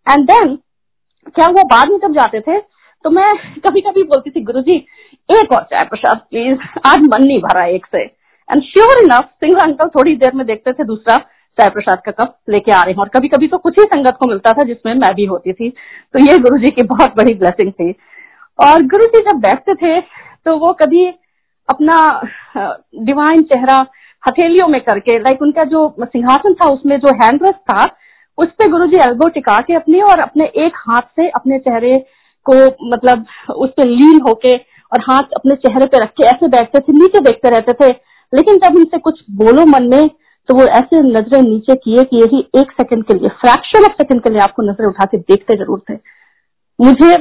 and 0.06 0.24
then 0.26 0.58
क्या 1.28 1.46
वो 1.48 1.62
बाद 1.66 1.88
में 1.88 1.98
जब 1.98 2.12
जाते 2.14 2.40
थे 2.40 2.58
तो 3.04 3.10
मैं 3.10 3.26
कभी 3.60 3.80
कभी 3.80 4.02
बोलती 4.04 4.30
थी 4.30 4.40
गुरु 4.44 4.60
जी 4.62 4.74
एक 5.28 5.52
और 5.52 5.62
चाय 5.64 5.84
प्रसाद 5.84 6.20
प्लीज़ 6.20 6.58
आज 6.86 6.98
मन 7.04 7.24
नहीं 7.24 7.38
भरा 7.40 7.64
एक 7.66 7.86
से। 7.86 8.02
And 8.02 8.62
sure 8.64 9.02
enough 9.02 9.28
single 9.40 9.60
uncle 9.60 9.88
थोड़ी 9.88 10.14
देर 10.16 10.34
में 10.34 10.46
देखते 10.46 10.72
थे 10.72 10.84
दूसरा 10.86 11.16
चाय 11.58 11.68
प्रसाद 11.68 12.00
का 12.04 12.12
कप 12.14 12.34
लेके 12.50 12.72
आ 12.72 12.80
रहे 12.82 12.92
हैं। 12.92 13.00
और 13.00 13.08
कभी 13.08 13.28
कभी 13.28 13.48
तो 13.48 13.58
कुछ 13.58 13.78
ही 13.78 13.84
संगत 13.84 14.16
को 14.20 14.28
मिलता 14.28 14.52
था 14.52 14.62
जिसमें 14.64 14.94
मैं 14.96 15.14
भी 15.14 15.24
होती 15.26 15.52
थी। 15.52 15.68
तो 15.68 16.18
ये 16.20 16.38
गुरु 16.38 16.58
जी 16.58 16.70
की 16.70 16.82
बहुत 16.86 17.14
बड़ी 17.16 17.34
ब्लेसिंग 17.34 17.72
थी। 17.72 17.90
और 18.58 18.82
गुरु 18.86 19.06
जी 19.06 19.20
जब 19.22 19.40
बैठते 19.40 19.74
थे 19.76 20.00
तो 20.00 20.56
वो 20.56 20.72
कभी 20.80 21.06
अपना 21.68 22.00
डिवाइन 23.04 23.42
चेहरा 23.44 23.78
हथेलियों 24.22 24.68
में 24.68 24.80
करके 24.82 25.18
लाइक 25.18 25.42
उनका 25.42 25.64
जो 25.66 25.88
सिंहासन 26.00 26.54
था, 26.54 26.68
उसमें 26.68 26.98
जो 26.98 27.12
हैंड 27.16 27.46
था 27.46 27.84
उस 28.38 28.48
पे 28.58 28.68
गुरु 28.70 28.86
जी 28.86 29.00
एल्बो 29.02 29.28
टिका 29.30 29.56
के 29.62 29.74
अपने 29.74 30.00
और 30.02 30.20
अपने 30.20 30.44
एक 30.64 30.76
हाथ 30.78 31.08
से 31.16 31.28
अपने 31.30 31.58
चेहरे 31.60 31.94
को 32.46 32.54
मतलब 32.90 33.24
उस 33.56 33.70
पर 33.70 33.86
लीन 33.88 34.20
होके 34.28 34.54
और 34.56 35.00
हाथ 35.02 35.34
अपने 35.36 35.54
चेहरे 35.56 35.86
पे 35.86 36.02
रख 36.02 36.10
के 36.10 36.24
ऐसे 36.26 36.48
बैठते 36.48 36.80
थे, 36.80 36.92
नीचे 36.92 37.20
देखते 37.22 37.50
रहते 37.50 37.72
थे। 37.74 37.88
लेकिन 38.32 38.58
जब 38.58 38.76
उनसे 38.76 38.98
कुछ 39.00 39.22
बोलो 39.36 39.64
मन 39.68 39.88
में 39.90 40.08
तो 40.48 40.54
वो 40.54 40.64
ऐसे 40.76 41.00
नज़रें 41.04 41.40
नीचे 41.42 41.74
किए 41.76 42.04
कि 42.04 42.16
यही 42.16 42.38
एक 42.60 42.70
सेकंड 42.72 43.04
के 43.04 43.14
लिए 43.14 43.28
फ्रैक्शन 43.40 43.84
ऑफ़ 43.84 43.92
सेकंड 43.94 44.22
के 44.22 44.30
लिए 44.30 44.40
आपको 44.42 44.62
नज़रें 44.62 44.86
उठा 44.88 45.04
के 45.06 45.18
देखते 45.18 45.56
ज़रूर 45.56 45.82
थे। 45.90 45.94
मुझे 46.78 47.12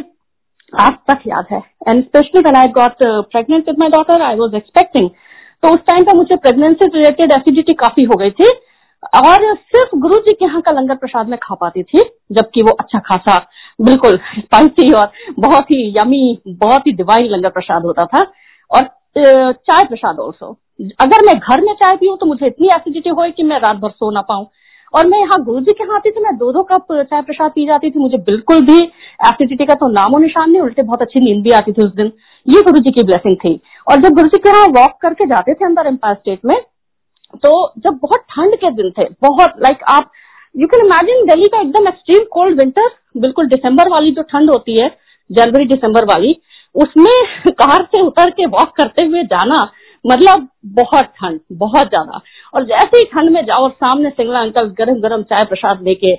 आज 0.74 0.94
तक 1.10 1.28
याद 1.28 1.46
है। 1.52 1.62
And 1.90 2.04
specially 2.04 2.42
when 2.42 2.56
I 2.58 2.68
got 2.78 3.04
pregnant 3.04 3.70
with 3.70 3.80
my 3.80 3.90
daughter 3.90 4.22
I 4.22 4.36
was 4.36 4.56
expecting 4.56 5.10
तो 5.64 5.70
उस 5.70 5.80
टाइम 5.88 6.04
पर 6.06 6.18
मुझे 6.18 6.36
प्रेगनेंसी 6.38 6.86
रिलेटेड 6.88 7.32
एसिडिटी 7.34 7.74
काफ़ी 7.76 8.04
हो 8.04 8.16
गई 8.16 8.32
थी। 8.32 8.50
और 9.18 9.54
सिर्फ़ 9.56 9.96
गुरु 9.98 10.18
जी 10.18 10.34
के 10.34 10.46
यहाँ 10.46 10.62
का 10.62 10.72
लंगर 10.72 10.96
प्रसाद 10.96 11.30
में 11.30 11.38
खा 11.44 11.56
पाती 11.56 11.84
थी, 11.84 12.04
जबकि 12.32 12.62
वो 12.62 12.72
अच्छा 12.74 13.00
खासा, 13.00 13.38
बिल्कुल 13.80 14.18
स्पाइसी 14.38 14.92
और 14.94 15.12
बहुत 15.40 15.72
ही 15.72 15.94
यमी 15.98 16.38
बहुत 16.50 16.88
ही 16.88 16.92
डिवाइन 16.94 17.28
लंगर 17.28 17.50
प्रसाद 17.50 17.86
होता 17.86 18.06
था। 18.06 18.26
और 18.72 18.90
चाय 19.18 19.84
प्रसाद 19.86 20.20
ऑल्सो 20.20 20.58
अगर 21.02 21.26
मैं 21.26 21.36
घर 21.36 21.62
में 21.62 21.74
चाय 21.76 21.96
पीऊँ 21.98 22.18
तो 22.18 22.26
मुझे 22.26 22.46
इतनी 22.48 22.68
एसिडिटी 22.76 23.10
हो 23.10 23.30
कि 23.38 23.44
मैं 23.44 23.60
रात 23.60 23.78
भर 23.78 23.90
सो 23.90 24.12
ना 24.12 24.22
पाऊँ। 24.24 24.46
और 24.94 25.08
मैं 25.08 25.20
यहाँ 25.20 25.42
गुरु 25.44 25.60
जी 25.60 25.72
के 25.72 25.84
यहाँ 25.84 25.96
आती 25.96 26.12
थी, 26.12 26.22
मैं 26.22 26.36
दो 26.38 26.52
दो 26.52 26.62
कप 26.64 26.86
चाय 26.92 27.22
प्रसाद 27.22 27.52
पी 27.52 27.66
जाती 27.68 27.90
थी, 27.90 28.00
मुझे 28.00 28.18
बिल्कुल 28.20 28.62
भी 28.66 28.78
एसिडिटी 28.80 29.66
का 29.66 29.74
तो 29.74 29.88
नामो 29.92 30.18
निशान 30.20 30.50
नहीं, 30.52 30.62
उल्टे 30.62 30.84
बहुत 30.84 31.02
अच्छी 31.02 31.20
नींद 31.20 31.44
भी 31.44 31.52
आती 31.52 31.72
थी 31.72 31.84
उस 31.84 31.94
दिन। 31.96 32.12
ये 32.46 32.62
गुरु 32.62 32.80
जी 32.80 32.92
की 32.92 33.04
ब्लेसिंग 33.04 33.36
थी। 33.38 33.60
और 33.88 34.02
जब 34.02 34.16
गुरु 34.16 34.28
जी 34.28 34.38
के 34.38 34.50
यहाँ 34.50 34.68
वॉक 34.78 34.98
करके 35.02 35.26
जाते 35.26 35.54
थे 35.54 35.66
अंदर 35.66 35.88
एम्पायर 35.88 36.16
स्टेट 36.16 36.46
में 36.46 36.56
तो 37.38 37.52
जब 37.80 38.00
बहुत 38.02 38.20
ठंड 38.32 38.56
के 38.56 38.72
दिन 38.72 38.92
थे, 38.92 39.04
बहुत 39.22 39.54
लाइक 39.64 39.84
आप 39.90 40.12
यू 40.56 40.68
कैन 40.68 40.86
इमेजिन 40.86 41.26
दिल्ली 41.26 41.48
का 41.48 41.62
एकदम 41.62 41.88
एक्सट्रीम 41.88 42.24
कोल्ड 42.32 42.60
विंटर 42.60 42.90
बिल्कुल 43.18 43.48
दिसंबर 43.48 43.90
वाली 43.90 44.12
जो 44.12 44.22
ठंड 44.24 44.50
होती 44.50 44.82
है, 44.82 44.90
जनवरी 45.30 45.66
दिसंबर 45.66 46.06
वाली, 46.06 46.36
उसमें 46.76 47.12
कार 47.62 47.84
से 47.86 48.02
उतर 48.02 48.30
के 48.32 48.46
वॉक 48.48 48.76
करते 48.78 49.06
हुए 49.06 49.24
जाना 49.26 49.68
मतलब 50.06 50.48
बहुत 50.76 51.06
ठंड, 51.18 51.40
बहुत 51.54 51.88
ज़्यादा। 51.88 52.22
और 52.54 52.66
जैसे 52.66 52.98
ही 52.98 53.06
ठंड 53.06 53.30
में 53.30 53.44
जाओ 53.46 53.64
और 53.64 53.72
सामने 53.74 54.10
सिंगला 54.10 54.40
अंकल 54.40 54.68
गरम 54.80 55.00
गरम 55.02 55.24
चाय 55.24 55.44
प्रसाद 55.46 55.82
लेके 55.84 56.14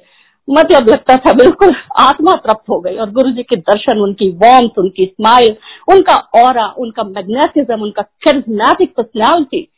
मतलब 0.49 0.89
लगता 0.89 1.17
था 1.17 1.33
बिल्कुल 1.35 1.75
आत्मा 2.01 2.33
तृप्त 2.37 2.71
हो 2.71 2.81
गई, 2.81 2.97
और 2.97 3.11
गुरु 3.11 3.31
जी 3.31 3.43
के 3.43 3.57
दर्शन, 3.57 3.99
उनकी 3.99 4.31
वॉर्म 4.45 4.69
उनकी 4.79 5.07
स्माइल 5.07 5.57
उनका 5.93 6.17
और 6.43 6.59
उनका 6.79 7.03
मैग्नेटिज्म 7.07 7.83
उनका 7.83 8.03
करिज्मेटिक 8.27 8.95
पर्सनैलिटी 8.97 9.69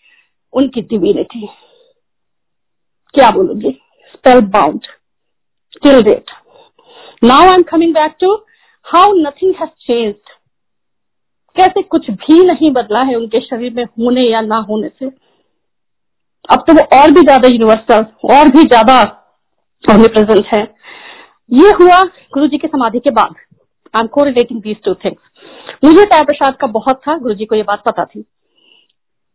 उनकी 0.52 0.80
डिविनिटी 0.82 1.46
क्या 3.14 3.30
बोलोगे? 3.30 3.70
Spellbound 4.48 4.86
till 5.82 6.02
date 6.02 6.30
now 7.22 7.42
I 7.42 7.54
am 7.54 7.62
coming 7.70 7.94
back 7.94 8.16
to 8.20 8.34
how 8.86 9.12
nothing 9.16 9.54
has 9.60 9.70
changed 9.86 10.38
कैसे 11.56 11.82
कुछ 11.84 12.10
भी 12.10 12.42
नहीं 12.44 12.70
बदला 12.72 13.02
है 13.02 13.14
उनके 13.16 13.40
शरीर 13.40 13.72
में 13.74 13.84
होने 13.84 14.22
या 14.22 14.40
ना 14.42 14.56
होने 14.68 14.88
से। 14.90 15.06
अब 16.48 16.64
तो 16.66 16.72
वो 16.74 16.82
और 16.96 17.10
भी 17.10 17.20
ज़्यादा 17.22 17.48
यूनिवर्सल 17.48 18.04
और 18.34 18.48
भी 18.48 18.64
ज़्यादा 18.64 19.02
प्रेजेंट 19.84 20.46
है। 20.46 20.60
ये 21.50 21.70
हुआ 21.80 22.02
गुरु 22.34 22.46
जी 22.48 22.58
की 22.58 22.68
समाधि 22.68 22.98
के 22.98 23.10
बाद। 23.12 23.34
I 23.94 24.00
am 24.00 24.06
correlating 24.24 24.60
these 24.62 24.76
two 24.84 24.94
things 25.04 25.84
मुझे 25.84 26.02
साय 26.02 26.22
प्रसाद 26.24 26.56
का 26.56 26.66
बहुत 26.68 27.00
था 27.06 27.16
गुरु 27.18 27.34
जी 27.34 27.44
को 27.44 27.54
ये 27.56 27.62
बात 27.64 27.82
पता 27.86 28.04
थी। 28.04 28.24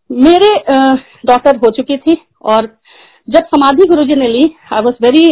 मेरे 0.10 0.50
डॉक्टर 1.28 1.56
हो 1.58 1.72
चुकी 1.78 1.98
थी 1.98 2.18
और 2.44 2.68
जब 3.28 3.46
समाधि 3.48 3.88
गुरु 3.90 4.04
जी 4.06 4.20
ने 4.20 4.28
ली 4.28 4.44
I 4.74 4.82
was 4.82 4.96
very 5.02 5.26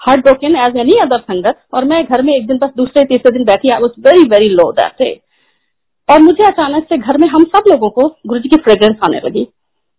heartbroken 0.24 0.56
as 0.58 0.76
any 0.80 0.98
other 1.02 1.18
sangat 1.20 1.60
और 1.74 1.84
मैं 1.84 2.04
घर 2.04 2.22
में 2.22 2.34
एक 2.34 2.46
दिन 2.46 2.58
बस 2.58 2.70
दूसरे 2.76 3.04
तीसरे 3.06 3.32
दिन 3.32 3.44
बैठी 3.46 3.72
I 3.74 3.82
was 3.82 4.00
very 4.06 4.28
very 4.28 4.48
low 4.50 4.70
that 4.72 4.92
day 4.98 5.10
और 6.08 6.20
मुझे 6.22 6.44
अचानक 6.44 6.86
से 6.88 6.98
घर 6.98 7.18
में 7.18 7.28
हम 7.28 7.44
सब 7.54 7.70
लोगों 7.70 7.90
को 7.90 8.08
गुरु 8.26 8.40
जी 8.40 8.48
की 8.48 8.56
फ्रेग्रेंस 8.62 8.96
आने 9.04 9.20
लगी. 9.24 9.44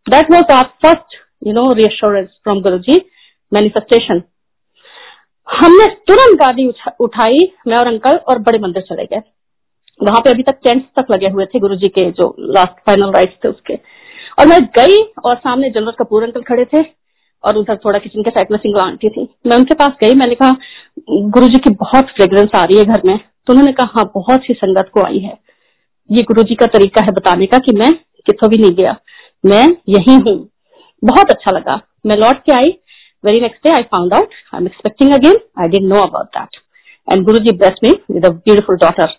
That 0.06 0.32
was 0.32 0.51
our 0.53 0.63
first 0.84 1.18
you 1.48 1.53
know 1.53 1.72
reassurance 1.74 2.27
from 2.44 2.62
Guru 2.62 2.77
ji 2.80 3.00
manifestation 3.51 4.22
हमने 5.48 5.86
तुरंत 6.08 6.39
गाड़ी 6.39 6.65
उठाई, 7.01 7.38
मैं 7.68 7.77
और 7.77 7.88
अंकल 7.88 8.18
और 8.30 8.39
बड़े 8.39 8.60
मंदिर 8.60 8.84
चले 8.84 9.06
गए. 9.06 9.22
वहाँ 10.00 10.20
पे 10.20 10.30
अभी 10.30 10.44
तक 10.44 10.60
टेंट 10.63 10.84
तक 11.00 11.12
लगे 11.12 11.30
हुए 11.30 11.46
थे 11.46 11.60
गुरु 11.60 11.75
जी 11.75 11.88
के, 11.88 12.10
जो 12.12 12.36
लास्ट 12.39 12.80
फाइनल 12.88 13.12
राइट्स 13.13 13.44
थे 13.44 13.50
उसके. 13.50 13.74
और 14.38 14.47
मैं 14.47 14.59
गई 14.77 14.97
और 15.25 15.35
सामने 15.38 15.69
जनरल 15.69 15.91
कपूर 16.00 16.23
अंकल 16.23 16.41
खड़े 16.43 16.65
थे 16.65 16.83
और 17.43 17.57
उधर 17.57 17.77
थोड़ा 17.85 18.00
किचन 18.00 18.23
के 18.23 18.29
साइड 18.29 18.51
में 18.51 18.57
सिंगल 18.57 18.79
आंटी 18.79 19.09
थी। 19.09 19.27
मैं 19.47 19.57
उनके 19.57 19.75
पास 19.75 19.93
गई, 20.01 20.13
मैंने 20.15 20.35
कहा 20.35 20.55
गुरु 21.29 21.47
जी 21.47 21.57
की 21.59 21.73
बहुत 21.75 22.09
फ्रेग्रेंस 22.17 22.50
आ 22.55 22.63
रही 22.63 22.77
है 22.77 22.83
घर 22.85 23.01
में। 23.05 23.17
तो 23.17 23.53
उन्होंने 23.53 23.71
कहा 23.73 23.91
हाँ 23.95 24.11
बहुत 24.15 24.41
सी 24.41 24.53
संगत 24.53 24.89
को 24.93 25.03
आई 25.03 25.19
है। 25.19 25.38
ये 26.09 26.23
गुरु 26.23 26.43
जी 26.43 26.55
का 26.55 26.65
तरीका 26.69 27.05
है 27.05 27.11
बताने 27.11 27.45
का 27.45 27.57
कि 27.59 27.75
मैं 27.77 27.91
कितों 28.25 28.50
भी 28.50 28.57
नहीं 28.57 28.75
गया। 28.75 28.95
मैं 29.43 29.65
यही 29.89 30.15
हूँ। 30.17 30.35
बहुत 31.03 31.31
अच्छा 31.31 31.51
लगा। 31.51 31.79
मैं 32.05 32.17
लौट 32.17 32.43
के 32.45 32.55
आई। 32.55 32.77
Very 33.23 33.39
next 33.41 33.63
day 33.63 33.69
I 33.71 33.83
found 33.91 34.13
out 34.13 34.29
I 34.53 34.59
am 34.59 34.67
expecting 34.67 35.13
again 35.13 35.39
I 35.59 35.67
didn't 35.69 35.83
know 35.85 36.01
about 36.01 36.27
that 36.38 36.55
and 37.07 37.25
Guru 37.25 37.39
ji 37.39 37.55
bless 37.57 37.79
me 37.83 37.89
with 38.11 38.25
beautiful 38.27 38.77
daughter 38.77 39.13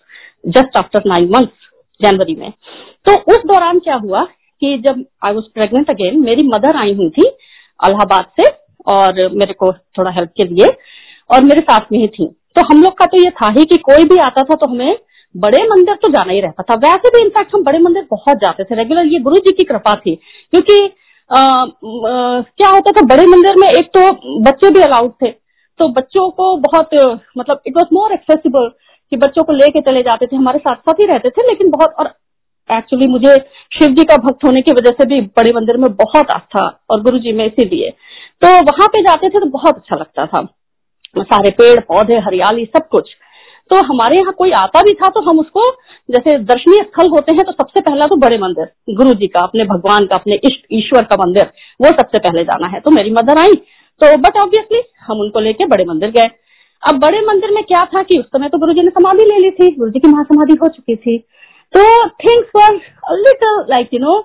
just 0.47 0.77
after 0.77 1.03
nine 1.05 1.29
month 1.35 1.69
जनवरी 1.99 2.35
में। 2.35 2.51
तो 3.05 3.13
उस 3.33 3.45
दौरान 3.47 3.79
क्या 3.79 3.95
हुआ? 3.95 4.25
कि 4.63 4.77
जब 4.81 5.03
आई 5.25 5.33
वॉज़ 5.33 5.45
प्रेगनेंट 5.53 5.89
अगेन 5.89 6.19
मेरी 6.25 6.43
mother 6.47 6.77
आई 6.81 6.93
हुई 6.93 7.09
थी 7.11 7.27
अलाहाबाद 7.79 8.25
से 8.39 8.49
और 8.87 9.27
मेरे 9.33 9.53
को 9.53 9.71
थोड़ा 9.97 10.11
हेल्प 10.11 10.29
के 10.37 10.43
लिए 10.45 10.67
और 11.29 11.43
मेरे 11.43 11.61
साथ 11.61 11.91
में 11.91 11.99
ही 11.99 12.07
थी। 12.07 12.25
तो 12.55 12.65
हम 12.67 12.83
लोग 12.83 12.97
का 12.97 13.05
तो 13.05 13.17
ये 13.17 13.29
था 13.37 13.47
ही 13.57 13.65
कि 13.65 13.77
कोई 13.85 14.03
भी 14.05 14.17
आता 14.21 14.41
था 14.41 14.55
तो 14.55 14.69
हमें 14.69 14.97
बड़े 15.35 15.63
मंदिर 15.67 15.95
तो 15.95 16.09
जाना 16.11 16.33
ही 16.33 16.39
रहता 16.41 16.63
था। 16.63 16.75
वैसे 16.77 17.09
भी 17.09 17.23
इनफैक्ट 17.23 17.55
हम 17.55 17.63
बड़े 17.63 17.79
मंदिर 17.79 18.05
बहुत 18.11 18.37
जाते 18.37 18.63
थे। 18.63 18.75
रेगुलर 18.75 19.07
ये 19.07 19.19
गुरु 19.19 19.37
जी 19.37 19.51
की 19.51 19.63
कृपा 19.63 19.93
थी 19.97 20.15
क्योंकि 20.15 20.79
आ, 21.31 21.39
आ, 21.39 22.41
क्या 22.51 22.69
होता 22.69 22.91
था 22.91 23.01
बड़े 23.07 23.25
मंदिर 23.27 23.55
में 23.59 23.67
एक 23.67 23.87
तो 23.97 24.01
बच्चे 24.43 24.69
भी 24.69 24.81
अलाउड 24.81 25.11
थे। 25.21 25.29
तो 25.79 25.87
बच्चों 25.91 26.29
को 26.31 26.55
बहुत 26.61 26.89
मतलब 27.37 27.61
इट 27.67 27.77
वॉज़ 27.77 27.93
मोर 27.93 28.13
एक्सेसिबल 28.13 28.67
कि 29.11 29.17
बच्चों 29.17 29.43
को 29.43 29.53
लेके 29.53 29.81
चले 29.81 30.01
जाते 30.01 30.25
थे 30.25 30.35
हमारे 30.35 30.59
साथ 30.59 30.75
साथ 30.89 30.99
ही 30.99 31.05
रहते 31.05 31.29
थे 31.29 31.47
लेकिन 31.47 31.69
बहुत 31.69 31.95
और 31.99 32.13
एक्चुअली 32.77 33.07
मुझे 33.07 33.35
शिव 33.73 33.93
जी 33.95 34.03
का 34.03 34.17
भक्त 34.17 34.45
होने 34.45 34.61
की 34.61 34.71
वजह 34.71 34.91
से 34.91 35.07
भी 35.07 35.21
बड़े 35.37 35.51
मंदिर 35.55 35.77
में 35.77 35.89
बहुत 35.93 36.31
आस्था 36.31 36.65
और 36.89 37.01
गुरु 37.01 37.19
जी 37.19 37.31
में 37.31 37.45
इसीलिए 37.45 37.89
तो 38.41 38.47
वहाँ 38.47 38.87
पे 38.87 39.01
जाते 39.01 39.29
थे 39.29 39.39
तो 39.39 39.45
बहुत 39.49 39.75
अच्छा 39.75 39.99
लगता 39.99 40.25
था। 40.25 40.43
सारे 41.17 41.49
पेड़, 41.51 41.79
पौधे, 41.79 42.15
हरियाली, 42.17 42.65
सब 42.65 42.87
कुछ। 42.87 43.09
तो 43.71 43.75
हमारे 43.85 44.17
यहाँ 44.17 44.33
कोई 44.37 44.51
आता 44.51 44.81
भी 44.81 44.93
था 44.93 45.07
तो 45.09 45.21
हम 45.21 45.39
उसको, 45.39 45.69
जैसे 46.09 46.37
दर्शनीय 46.37 46.83
स्थल 46.83 47.09
होते 47.09 47.35
हैं 47.35 47.45
तो 47.45 47.51
सबसे 47.51 47.81
पहला 47.81 48.07
तो 48.07 48.15
बड़े 48.15 48.37
मंदिर। 48.37 48.95
गुरु 48.95 49.13
जी 49.13 49.27
का, 49.27 49.39
अपने 49.39 49.63
भगवान 49.63 50.05
का, 50.05 50.15
अपने 50.15 50.35
इष्ट, 50.35 50.65
ईश्वर 50.71 51.03
का 51.03 51.15
मंदिर, 51.15 51.45
वो 51.81 51.89
सबसे 51.89 52.19
पहले 52.19 52.43
जाना 52.43 52.67
है। 52.67 52.79
तो 52.79 52.91
मेरी 52.91 53.11
मदर 53.11 53.39
आई। 53.39 53.53
तो 54.01 54.17
बट 54.17 54.37
ऑब्वियसली 54.37 54.81
हम 55.01 55.19
उनको 55.19 55.39
लेके 55.39 55.65
बड़े 55.65 55.85
मंदिर 55.85 56.09
गए। 56.09 56.29
अब 56.83 56.99
बड़े 56.99 57.21
मंदिर 57.21 57.51
में 57.51 57.63
क्या 57.63 57.83
था 57.85 58.03
कि 58.03 58.19
उस 58.19 58.25
समय 58.25 58.49
तो 58.49 58.57
गुरु 58.57 58.73
जी 58.73 58.81
ने 58.81 58.89
समाधि 58.89 59.25
ले 59.25 59.37
ली 59.37 59.51
थी। 59.51 59.75
गुरु 59.75 59.89
जी 59.89 59.99
की 59.99 60.07
महासमाधि 60.07 60.53
हो 60.53 60.67
चुकी 60.67 60.95
थी। 60.95 61.17
तो 61.73 61.83
things 62.19 62.47
were 62.55 62.73
little 63.17 63.59
like 63.69 63.93
you 63.93 63.99
know 63.99 64.19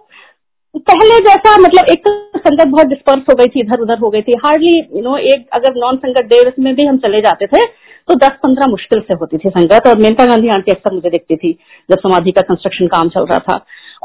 पहले 0.75 1.19
जैसा 1.21 1.57
मतलब 1.59 1.87
एक 1.91 2.01
तो 2.01 2.13
संगत 2.39 2.67
बहुत 2.69 2.87
डिस्पर्स 2.87 3.23
हो 3.31 3.35
गई 3.35 3.47
थी, 3.47 3.61
इधर 3.61 3.81
उधर 3.81 3.99
हो 3.99 4.11
गई 4.11 4.23
थी। 4.23 4.33
हार्डली 4.45 4.79
यू 4.79 5.03
नो 5.03 5.17
एक 5.27 5.49
अगर 5.55 5.77
नॉन 5.77 5.97
संगत 5.97 6.29
डे 6.33 6.43
में 6.59 6.75
भी 6.75 6.87
हम 6.87 6.99
चले 6.99 7.21
जाते 7.21 7.47
थे 7.47 7.65
तो 8.09 8.15
दस 8.17 8.37
पंद्रह 8.43 8.67
मुश्किल 8.71 9.01
से 9.01 9.15
होती 9.15 9.39
थी 9.39 9.51
संगत। 9.51 9.87
और 9.87 9.99
मेनका 9.99 10.25
गांधी 10.27 10.49
आंटी 10.49 10.73
अक्सर 10.73 10.95
मुझे 10.95 11.11
देखती 11.11 11.37
थी, 11.37 11.53
जब 11.89 11.99
समाधि 11.99 12.31
का 12.31 12.41
कंस्ट्रक्शन 12.43 12.87
काम 12.89 13.09
चल 13.09 13.27
रहा 13.27 13.39
था। 13.41 13.57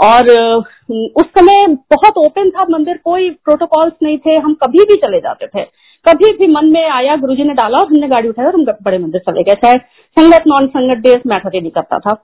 और 0.04 0.30
उस 1.16 1.26
समय 1.38 1.66
बहुत 1.68 2.18
ओपन 2.18 2.50
था, 2.50 2.66
मंदिर 2.70 3.00
कोई 3.06 3.30
प्रोटोकॉल्स 3.30 3.94
नहीं 4.04 4.18
थे, 4.18 4.36
हम 4.38 4.54
कभी 4.64 4.84
भी 4.84 4.96
चले 4.98 5.20
जाते 5.20 5.48
थे। 5.48 5.64
कभी 6.06 6.32
भी 6.38 6.48
मन 6.54 6.66
में 6.66 6.84
आया, 6.86 7.16
गुरुजी 7.16 7.44
ने 7.44 7.54
डाला 7.54 7.78
और 7.78 7.88
हमने 7.88 8.08
गाड़ी 8.08 8.30
उठाई 8.30 8.46
और 8.46 8.54
हम 8.54 8.66
बड़े 8.66 8.98
मंदिर 8.98 9.22
चले 9.22 9.44
गए। 9.44 9.54
चाहे 9.56 9.78
संगत 10.18 10.44
नॉन 10.48 10.68
संगत 10.70 11.04
डेज़ 11.04 11.28
मैटर 11.28 11.62
नहीं 11.62 11.72
करता 11.72 12.00
था। 12.00 12.24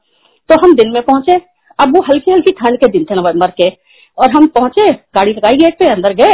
तो 0.49 0.55
हम 0.63 0.73
दिन 0.75 0.89
में 0.89 1.01
पहुँचे। 1.01 1.37
अब 1.79 1.95
वो 1.95 2.01
हल्की 2.03 2.31
हल्की 2.31 2.51
ठंड 2.51 2.77
के 2.77 2.87
दिन 2.87 3.03
थे 3.03 3.15
नवंबर 3.15 3.51
के। 3.51 3.69
और 4.17 4.31
हम 4.31 4.47
पहुँचे, 4.47 4.91
गाड़ी 5.15 5.31
लगाई 5.31 5.57
गेट 5.57 5.77
पे, 5.79 5.85
अंदर 5.85 6.13
गए। 6.13 6.33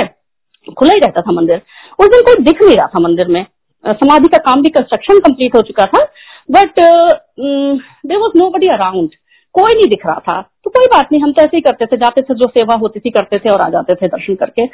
खुला 0.77 0.93
ही 0.93 1.00
रहता 1.00 1.22
था 1.22 1.31
मंदिर। 1.31 1.62
उस 2.00 2.07
दिन 2.07 2.22
कोई 2.22 2.43
दिख 2.43 2.62
नहीं 2.62 2.75
रहा 2.75 2.88
था 2.88 3.00
मंदिर 3.00 3.27
में। 3.27 3.45
समाधि 3.84 4.27
का 4.27 4.38
काम 4.38 4.62
भी 4.62 4.69
कंस्ट्रक्शन 4.69 5.19
कंप्लीट 5.19 5.55
हो 5.55 5.62
चुका 5.62 5.86
था। 5.86 6.03
But 6.51 6.79
there 6.79 8.17
was 8.17 8.38
nobody 8.50 8.67
around 8.67 9.10
कोई 9.55 9.74
नहीं 9.74 9.88
दिख 9.89 10.05
रहा 10.05 10.19
था। 10.19 10.41
तो 10.63 10.69
कोई 10.69 10.86
बात 10.93 11.12
नहीं, 11.12 11.22
हम 11.22 11.31
तो 11.31 11.41
ऐसे 11.41 11.57
ही 11.57 11.62
करते 11.62 11.86
थे। 11.86 11.98
जाते 11.98 12.22
थे, 12.22 12.34
जो 12.34 12.48
सेवा 12.48 12.75
होती 12.75 13.00
थी, 13.00 13.10
करते 13.10 13.39
थे 13.39 13.50
और 13.50 13.62
आ 13.62 13.69
जाते 13.69 13.95
थे 13.95 14.07
दर्शन 14.07 14.36
करके। 14.36 14.65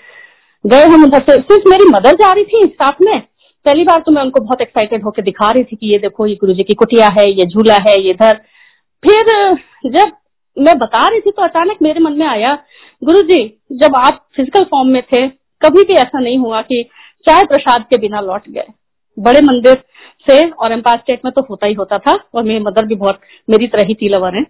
गए 0.66 0.86
हम 0.86 1.04
उधर 1.04 1.24
से। 1.30 1.34
सिर्फ़ 1.34 1.70
मेरी 1.70 1.90
मदर 1.90 2.16
जा 2.16 2.32
रही 2.34 2.44
थी 2.44 2.66
साथ 2.66 3.02
में, 3.02 3.20
पहली 3.66 3.84
बार 3.84 4.02
तो 4.06 4.12
मैं 4.12 4.22
उनको 4.22 4.40
बहुत 4.40 4.62
एक्साइटेड 4.62 5.04
होकर 5.04 5.22
दिखा 5.22 5.50
रही 5.50 5.64
थी 5.64 5.76
कि 5.76 5.88
ये 5.88 6.00
देखो, 6.00 6.26
ये 6.28 6.36
गुरु 6.36 6.54
जी 6.54 6.64
की 6.64 6.74
कुटिया 6.74 7.08
है, 7.20 7.30
ये 7.32 7.46
झूला 7.46 7.78
है, 7.88 8.00
ये 8.02 8.12
इधर। 8.12 8.40
फिर, 9.04 9.54
जब 9.88 10.12
मैं 10.58 10.78
बता 10.80 11.08
रही 11.08 11.20
थी 11.22 11.32
तो 11.32 11.44
अचानक 11.44 11.78
मेरे 11.82 12.00
मन 12.00 12.14
में 12.14 12.26
आया 12.28 12.54
गुरु 13.02 13.22
जी 13.24 13.44
जब 13.74 13.96
आप 13.98 14.26
फ़िज़िकल 14.36 14.64
फॉर्म 14.66 14.90
में 14.90 15.02
थे, 15.04 15.28
कभी 15.62 15.84
भी 15.84 15.94
ऐसा 15.96 16.20
नहीं 16.20 16.38
हुआ 16.40 16.62
कि 16.64 16.84
चाय 17.26 17.44
प्रसाद 17.46 17.86
के 17.90 17.98
बिना 17.98 18.22
लौट 18.22 18.50
गए। 18.50 18.68
बड़े 19.18 19.42
मंदिर 19.44 19.84
से 20.28 20.40
और 20.50 20.72
एम्पायर 20.72 21.00
स्टेट 21.00 21.26
में 21.26 21.32
तो 21.34 21.42
होता 21.50 21.68
ही 21.68 21.74
होता 21.74 21.98
था, 22.00 22.14
और 22.36 22.44
मेरी 22.44 22.60
मदर 22.60 22.86
भी 22.86 22.96
बहुत, 22.96 23.20
मेरी 23.48 23.68
तरह 23.68 23.88
ही 23.88 23.94
तीलवर 23.96 24.36
है। 24.36 24.44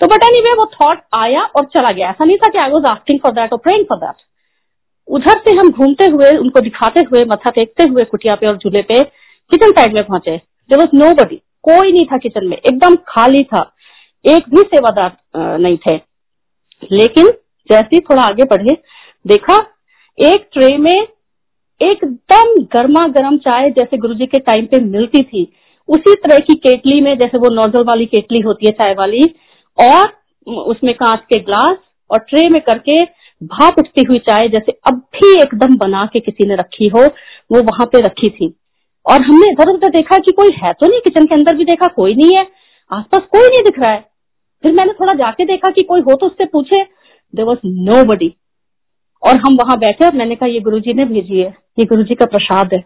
तो 0.00 0.06
बट 0.06 0.24
एनी 0.24 0.40
वे 0.40 0.52
वो 0.54 0.64
थॉट 0.74 1.00
आया 1.16 1.42
और 1.42 1.64
चला 1.66 1.90
गया। 1.90 2.10
ऐसा 2.10 2.24
नहीं 2.24 2.36
था 2.36 2.48
कि 2.48 2.58
I 2.58 2.70
was 2.70 2.86
asking 2.86 3.18
for 3.20 3.32
that 3.32 3.52
और 3.52 3.58
प्रेइंग 3.58 3.84
फॉर 3.84 3.98
दैट 3.98 4.26
उधर 5.08 5.40
से 5.40 5.56
हम 5.56 5.70
घूमते 5.70 6.04
हुए, 6.06 6.30
उनको 6.30 6.60
दिखाते 6.60 7.00
हुए 7.02 7.24
मथा 7.26 7.50
टेकते 7.50 7.84
हुए 7.84 8.04
कुटिया 8.04 8.34
पे 8.34 8.46
और 8.46 8.56
झूले 8.56 8.82
पे 8.82 9.02
किचन 9.02 9.70
साइड 9.70 9.94
में 9.94 10.02
पहुँचे। 10.02 10.36
देर 10.36 10.78
वॉज़ 10.78 10.96
नो 10.96 11.12
बडी 11.14 11.36
कोई 11.64 11.92
नहीं 11.92 12.06
था 12.06 12.18
किचन 12.18 12.46
में, 12.46 12.56
एकदम 12.58 12.96
खाली 13.08 13.42
था। 13.44 13.60
एक 14.24 14.48
भी 14.50 14.62
सेवादार 14.64 15.58
नहीं 15.58 15.76
थे। 15.78 15.94
लेकिन 16.92 17.26
जैसे 17.70 18.00
थोड़ा 18.00 18.22
आगे 18.22 18.44
बढ़े, 18.44 18.76
देखा, 19.24 19.56
एक 20.18 20.48
ट्रे 20.52 20.76
में 20.78 20.96
एकदम 21.80 22.54
गर्मा 22.72 23.06
गर्म 23.08 23.36
चाय 23.38 23.70
जैसे 23.70 23.96
गुरुजी 23.96 24.26
के 24.26 24.38
टाइम 24.40 24.66
पे 24.66 24.80
मिलती 24.80 25.22
थी। 25.22 25.42
उसी 25.88 26.14
तरह 26.14 26.38
की 26.38 26.54
केटली 26.56 27.00
में, 27.00 27.16
जैसे 27.18 27.38
वो 27.38 27.48
नोजल 27.54 27.84
वाली 27.84 28.06
केटली 28.06 28.40
होती 28.40 28.66
है 28.66 28.72
चाय 28.72 28.94
वाली, 28.94 29.24
और 29.78 30.16
उसमें 30.46 30.94
कांच 30.94 31.20
के 31.24 31.40
ग्लास 31.40 31.76
और 32.10 32.18
ट्रे 32.20 32.48
में 32.48 32.60
करके 32.60 33.00
भाप 33.40 33.78
उठती 33.78 34.04
हुई 34.04 34.18
चाय 34.20 34.48
जैसे 34.48 34.72
अब 34.86 34.96
भी 35.14 35.32
एकदम 35.32 35.76
बना 35.76 36.04
के 36.12 36.20
किसी 36.20 36.48
ने 36.48 36.54
रखी 36.56 36.88
हो, 36.88 37.04
वो 37.04 37.62
वहाँ 37.62 37.86
पे 37.86 38.00
रखी 38.00 38.28
थी। 38.30 38.52
और 39.06 39.22
हमने 39.22 39.46
इधर 39.46 39.72
उधर 39.72 39.90
देखा 39.90 40.18
कि 40.18 40.32
कोई 40.32 40.50
है 40.56 40.72
तो 40.72 40.86
नहीं, 40.86 41.00
किचन 41.00 41.24
के 41.24 41.34
अंदर 41.34 41.56
भी 41.56 41.64
देखा, 41.64 41.86
कोई 41.86 42.14
नहीं 42.14 42.36
है। 42.38 42.46
आसपास 42.90 43.20
कोई 43.32 43.48
नहीं 43.48 43.62
दिख 43.62 43.78
रहा 43.78 43.90
है। 43.90 44.07
फिर 44.64 44.72
मैंने 44.72 44.92
थोड़ा 44.92 45.14
जाके 45.14 45.44
देखा 45.44 45.70
कि 45.70 45.82
कोई 45.82 46.00
हो 46.00 46.14
तो 46.14 46.26
उससे 46.26 46.44
पूछे। 46.46 46.82
देर 47.34 47.44
वॉज़ 47.44 47.58
नो 47.66 48.02
बडी 48.04 48.34
और 49.22 49.38
हम 49.38 49.56
वहाँ 49.56 49.78
बैठे 49.78 50.06
और 50.06 50.14
मैंने 50.14 50.34
कहा, 50.36 50.48
ये 50.48 50.60
गुरुजी 50.60 50.94
ने 50.94 51.04
भेजी 51.04 51.38
है। 51.38 51.54
ये 51.78 51.84
गुरुजी 51.84 52.14
का 52.14 52.26
प्रसाद 52.26 52.74
है। 52.74 52.82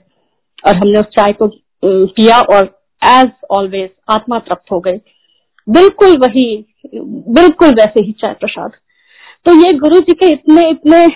और 0.64 0.76
हमने 0.76 1.00
उस 1.00 1.07
चाय 1.17 1.33
को 1.33 1.50
पिया 1.83 2.41
और 2.52 2.64
एज 3.02 3.31
ऑलवेज 3.50 3.91
आत्मा 4.11 4.38
तृप्त 4.38 4.73
हो 4.73 4.79
गई। 4.81 4.99
बिल्कुल 5.67 6.17
वही, 6.19 6.45
बिल्कुल 6.95 7.75
वैसे 7.75 8.05
ही 8.07 8.12
चाय 8.12 8.33
प्रसाद। 8.33 8.71
तो 9.47 9.55
ये 9.55 9.76
गुरु 9.79 10.00
जी 10.00 10.14
के 10.14 10.29
इतने 10.31 10.69
इतने 10.71 11.07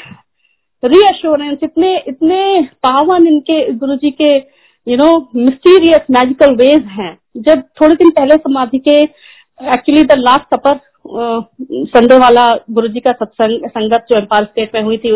रीअश्योरेंस 0.82 1.58
इतने 1.62 1.96
इतने 2.08 2.60
पावन 2.82 3.26
इनके 3.26 3.60
गुरु 3.74 3.96
जी 3.96 4.10
के 4.12 4.36
you 4.86 4.96
know 4.96 5.08
mysterious 5.36 6.06
magical 6.10 6.54
ways 6.56 6.84
हैं। 6.90 7.16
जब 7.38 7.62
थोड़े 7.80 7.94
दिन 7.94 8.10
पहले 8.10 8.34
समाधि 8.36 8.78
के 8.78 9.02
actually 9.60 10.02
the 10.04 10.18
last 10.18 10.54
supper 10.54 10.78
Sunday 11.88 12.16
वाला 12.18 12.46
गुरु 12.70 12.88
जी 12.88 13.00
का 13.00 13.12
सत्संग 13.12 13.66
संगत 13.68 14.06
जो 14.10 14.18
एम्पायर 14.18 14.44
स्टेट 14.44 14.74
में 14.74 14.82
हुई 14.82 14.96
थी 14.98 15.14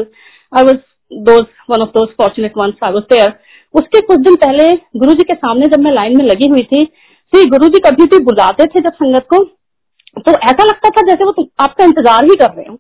I 0.53 0.65
was 0.65 0.77
those 1.13 1.45
one 1.71 1.83
of 1.83 1.89
those 1.89 2.09
fortunate 2.19 2.57
ones 2.59 2.85
I 2.85 2.93
was 2.93 3.05
there 3.13 3.33
उसके 3.75 4.01
कुछ 4.07 4.21
दिन 4.21 4.35
पहले 4.45 4.69
गुरु 4.99 5.13
जी 5.13 5.25
के 5.25 5.35
सामने 5.35 5.67
जब 5.75 5.81
मैं 5.81 5.93
लाइन 5.93 6.17
में 6.19 6.25
लगी 6.25 6.49
हुई 6.49 6.63
थी 6.73 6.85
तो 7.33 7.45
गुरु 7.51 7.69
जी 7.69 7.81
कभी 7.81 8.07
भी 8.07 8.19
बुलाते 8.25 8.67
थे 8.67 8.81
जब 8.81 8.93
संगत 8.95 9.27
को 9.35 9.45
तो 10.19 10.33
ऐसा 10.43 10.65
लगता 10.65 10.89
था 10.91 11.03
जैसे 11.09 11.25
वो 11.25 11.49
आपका 11.61 11.85
इंतज़ार 11.85 12.25
ही 12.25 12.37
कर 12.37 12.51
रहे 12.53 12.65
हो। 12.69 12.79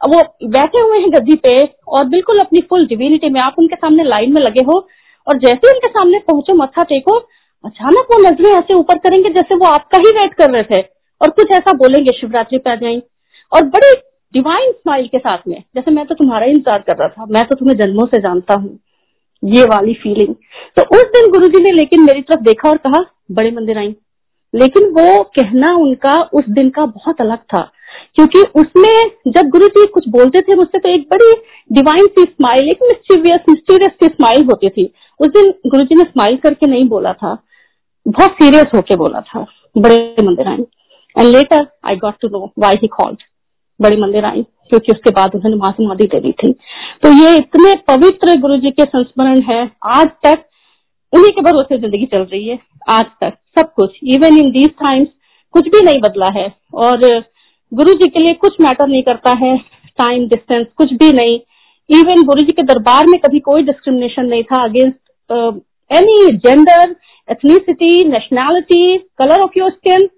वो 0.00 0.20
बैठे 0.50 0.80
हुए 0.80 0.98
हैं 0.98 1.10
गद्दी 1.12 1.34
पे 1.46 1.54
और 1.88 2.04
बिल्कुल 2.08 2.38
अपनी 2.40 2.60
फुल 2.70 2.86
डिविनिटी 2.86 3.28
में, 3.30 3.40
आप 3.40 3.54
उनके 3.58 3.76
सामने 3.76 4.04
लाइन 4.04 4.32
में 4.32 4.40
लगे 4.42 4.62
हो 4.64 4.78
और 5.26 5.38
जैसे 5.38 5.70
उनके 5.70 5.88
सामने 5.88 6.18
पहुंचो 6.28 6.54
मत्था 6.54 6.82
टेको 6.92 7.18
अचानक 7.64 8.06
वो 8.10 8.18
नज़रें 8.20 8.50
ऐसे 8.50 8.74
ऊपर 8.74 8.98
करेंगे 8.98 9.30
जैसे 9.30 9.54
वो 9.56 9.66
आपका 9.68 9.98
ही 9.98 10.10
वेट 10.12 10.34
कर 10.34 10.50
रहे 10.50 10.62
थे। 10.64 10.80
और 11.20 11.30
कुछ 11.30 11.50
ऐसा 11.52 11.72
बोलेंगे, 11.74 12.10
शिवरात्रि 12.10 12.58
पे 12.58 12.70
आ 12.70 12.74
जाए। 12.76 13.00
और 13.52 13.64
बड़ी 13.66 13.94
डिवाइन 14.34 14.70
स्माइल 14.72 15.06
के 15.06 15.18
साथ 15.18 15.38
में, 15.48 15.62
जैसे 15.76 15.90
मैं 15.90 16.04
तो 16.06 16.14
तुम्हारा 16.14 16.46
इंतज़ार 16.48 16.78
कर 16.80 16.96
रहा 16.96 17.08
था, 17.08 17.26
मैं 17.26 17.44
तो 17.44 17.56
तुम्हें 17.56 17.76
जन्मों 17.78 18.06
से 18.06 18.20
जानता 18.20 18.54
हूँ, 18.54 18.78
ये 19.42 19.62
वाली 19.64 19.94
फीलिंग 19.96 20.34
तो 20.76 20.82
उस 20.92 21.04
दिन 21.12 21.30
गुरुजी 21.32 21.62
ने 21.62 21.70
लेकिन 21.72 22.02
मेरी 22.02 22.22
तरफ़ 22.22 22.40
देखा 22.42 22.68
और 22.70 22.76
कहा, 22.78 23.04
बड़े 23.32 23.50
मंदिर 23.50 23.78
आई। 23.78 23.94
लेकिन 24.54 24.88
वो 24.90 25.22
कहना 25.34 25.74
उनका 25.78 26.14
उस 26.34 26.48
दिन 26.50 26.70
का 26.70 26.86
बहुत 26.88 27.20
अलग 27.20 27.38
था, 27.44 27.62
क्योंकि 28.16 28.42
उसमें 28.60 29.10
जब 29.28 29.48
गुरु 29.50 29.66
जी 29.68 29.86
कुछ 29.88 30.08
बोलते 30.10 30.40
थे 30.42 30.56
मुझसे 30.56 30.78
तो 30.78 30.90
एक 30.90 31.06
बड़ी 31.10 31.32
डिवाइन 31.70 32.06
सी 32.08 32.22
स्माइल 32.24 32.68
एक 32.68 32.82
मिस्टीरियस 32.84 33.44
मिस्टीरियस 33.48 33.92
सी 33.92 34.06
स्माइल 34.08 34.44
होती 34.44 34.68
थी। 34.70 34.92
उस 35.20 35.28
दिन 35.30 35.52
गुरु 35.66 35.84
जी 35.84 35.94
ने 35.94 36.04
स्माइल 36.04 36.36
करके 36.38 36.66
नहीं 36.66 36.88
बोला 36.88 37.12
था। 37.14 37.34
बहुत 38.06 38.30
सीरियस 38.32 38.74
होके 38.74 38.96
बोला 38.96 39.20
था, 39.22 39.46
बड़े 39.76 39.96
मंदिर 40.22 40.48
आई 40.48 40.64
and 41.16 41.28
later 41.28 41.66
I 41.86 41.96
got 41.96 42.14
to 42.22 42.28
know 42.28 42.50
why 42.58 42.76
he 42.82 42.88
called 42.90 43.18
Bade 43.80 43.96
Mandir 43.96 44.24
आई 44.24 44.42
क्योंकि 44.70 44.92
उसके 44.92 45.10
बाद 45.12 45.34
उन्होंने 45.34 45.56
महासमाधि 45.56 46.06
दे 46.06 46.20
दी 46.20 46.32
थी। 46.34 46.52
तो 47.02 47.12
ये 47.14 47.36
इतने 47.36 47.74
पवित्र 47.88 48.38
गुरु 48.40 48.56
जी 48.58 48.70
के 48.70 48.84
संस्मरण 48.84 49.40
है, 49.42 49.70
आज 49.86 50.08
तक 50.24 50.44
उन्हीं 51.12 51.30
के 51.32 51.40
भरोसे 51.42 51.78
ज़िंदगी 51.78 52.06
चल 52.06 52.22
रही 52.22 52.48
है, 52.48 52.58
आज 52.88 53.04
तक 53.20 53.36
सब 53.58 53.72
कुछ 53.74 53.98
इवन 54.06 54.36
इन 54.38 54.50
दीज 54.50 54.68
टाइम्स 54.80 55.08
कुछ 55.54 55.68
भी 55.68 55.80
नहीं 55.84 56.00
बदला 56.00 56.26
है। 56.32 56.46
और 56.76 56.98
गुरु 57.72 57.92
जी 57.94 58.08
के 58.08 58.20
लिए 58.20 58.32
कुछ 58.40 58.60
मैटर 58.60 58.88
नहीं 58.88 59.02
करता 59.02 59.30
है 59.38 59.56
टाइम 59.98 60.26
डिस्टेंस 60.28 60.66
कुछ 60.76 60.92
भी 60.94 61.12
नहीं। 61.12 61.38
इवन 61.90 62.22
गुरु 62.24 62.42
जी 62.42 62.52
के 62.52 62.62
दरबार 62.64 63.06
में 63.06 63.18
कभी 63.20 63.40
कोई 63.42 63.62
डिस्क्रिमिनेशन 63.62 64.26
नहीं 64.26 64.42
था 64.44 64.62
against 64.64 65.54
any 65.90 66.36
gender 66.38 66.94
ethnicity 67.30 68.04
nationality 68.08 68.96
colour 69.18 69.40
of 69.40 69.58
your 69.58 69.70
skin 69.70 70.08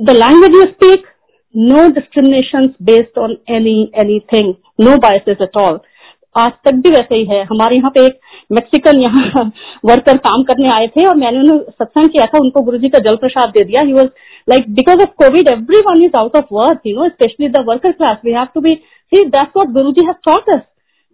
the 0.00 0.16
language 0.16 0.56
you 0.56 0.62
speak 0.64 1.06
no 1.54 1.88
discrimination 1.90 2.66
based 2.84 3.18
on 3.18 3.36
any 3.50 3.80
anything 4.32 4.54
no 4.80 4.96
biases 4.98 5.42
at 5.42 5.56
all 5.58 5.78
आज 6.34 6.52
तक 6.64 6.74
भी 6.84 6.90
वैसे 6.90 7.14
ही 7.14 7.24
है। 7.26 7.42
हमारे 7.44 7.76
यहाँ 7.76 7.90
पे 7.90 8.04
एक 8.06 8.18
मैक्सिकन 8.52 9.00
यहाँ 9.00 9.44
वर्कर 9.84 10.16
काम 10.26 10.42
करने 10.50 10.68
आए 10.70 10.86
थे 10.96 11.04
और 11.06 11.16
मैंने 11.16 11.38
उन्हें 11.38 11.60
सत्संग 11.60 12.08
किया 12.08 12.26
था, 12.26 12.38
उनको 12.38 12.62
गुरु 12.62 12.78
जी 12.78 12.88
का 12.88 12.98
जल 13.06 13.16
प्रसाद 13.16 13.48
दे 13.48 13.64
दिया। 13.64 13.84
He 13.84 13.92
was 13.92 14.08
like 14.48 14.68
because 14.74 15.02
of 15.02 15.14
Covid 15.22 15.48
everyone 15.86 16.04
is 16.04 16.16
out 16.18 16.36
of 16.36 16.52
work 16.52 16.80
you 16.86 16.96
know 16.96 17.08
specially 17.08 17.48
the 17.48 17.64
worker 17.68 17.92
class 17.92 18.18
we 18.24 18.32
have 18.32 18.48
to 18.54 18.60
be 18.60 18.74
see 19.12 19.24
that's 19.28 19.56
what 19.56 19.72
Guru 19.72 19.92
ji 19.92 20.06
has 20.06 20.16
taught 20.26 20.50
us 20.56 20.62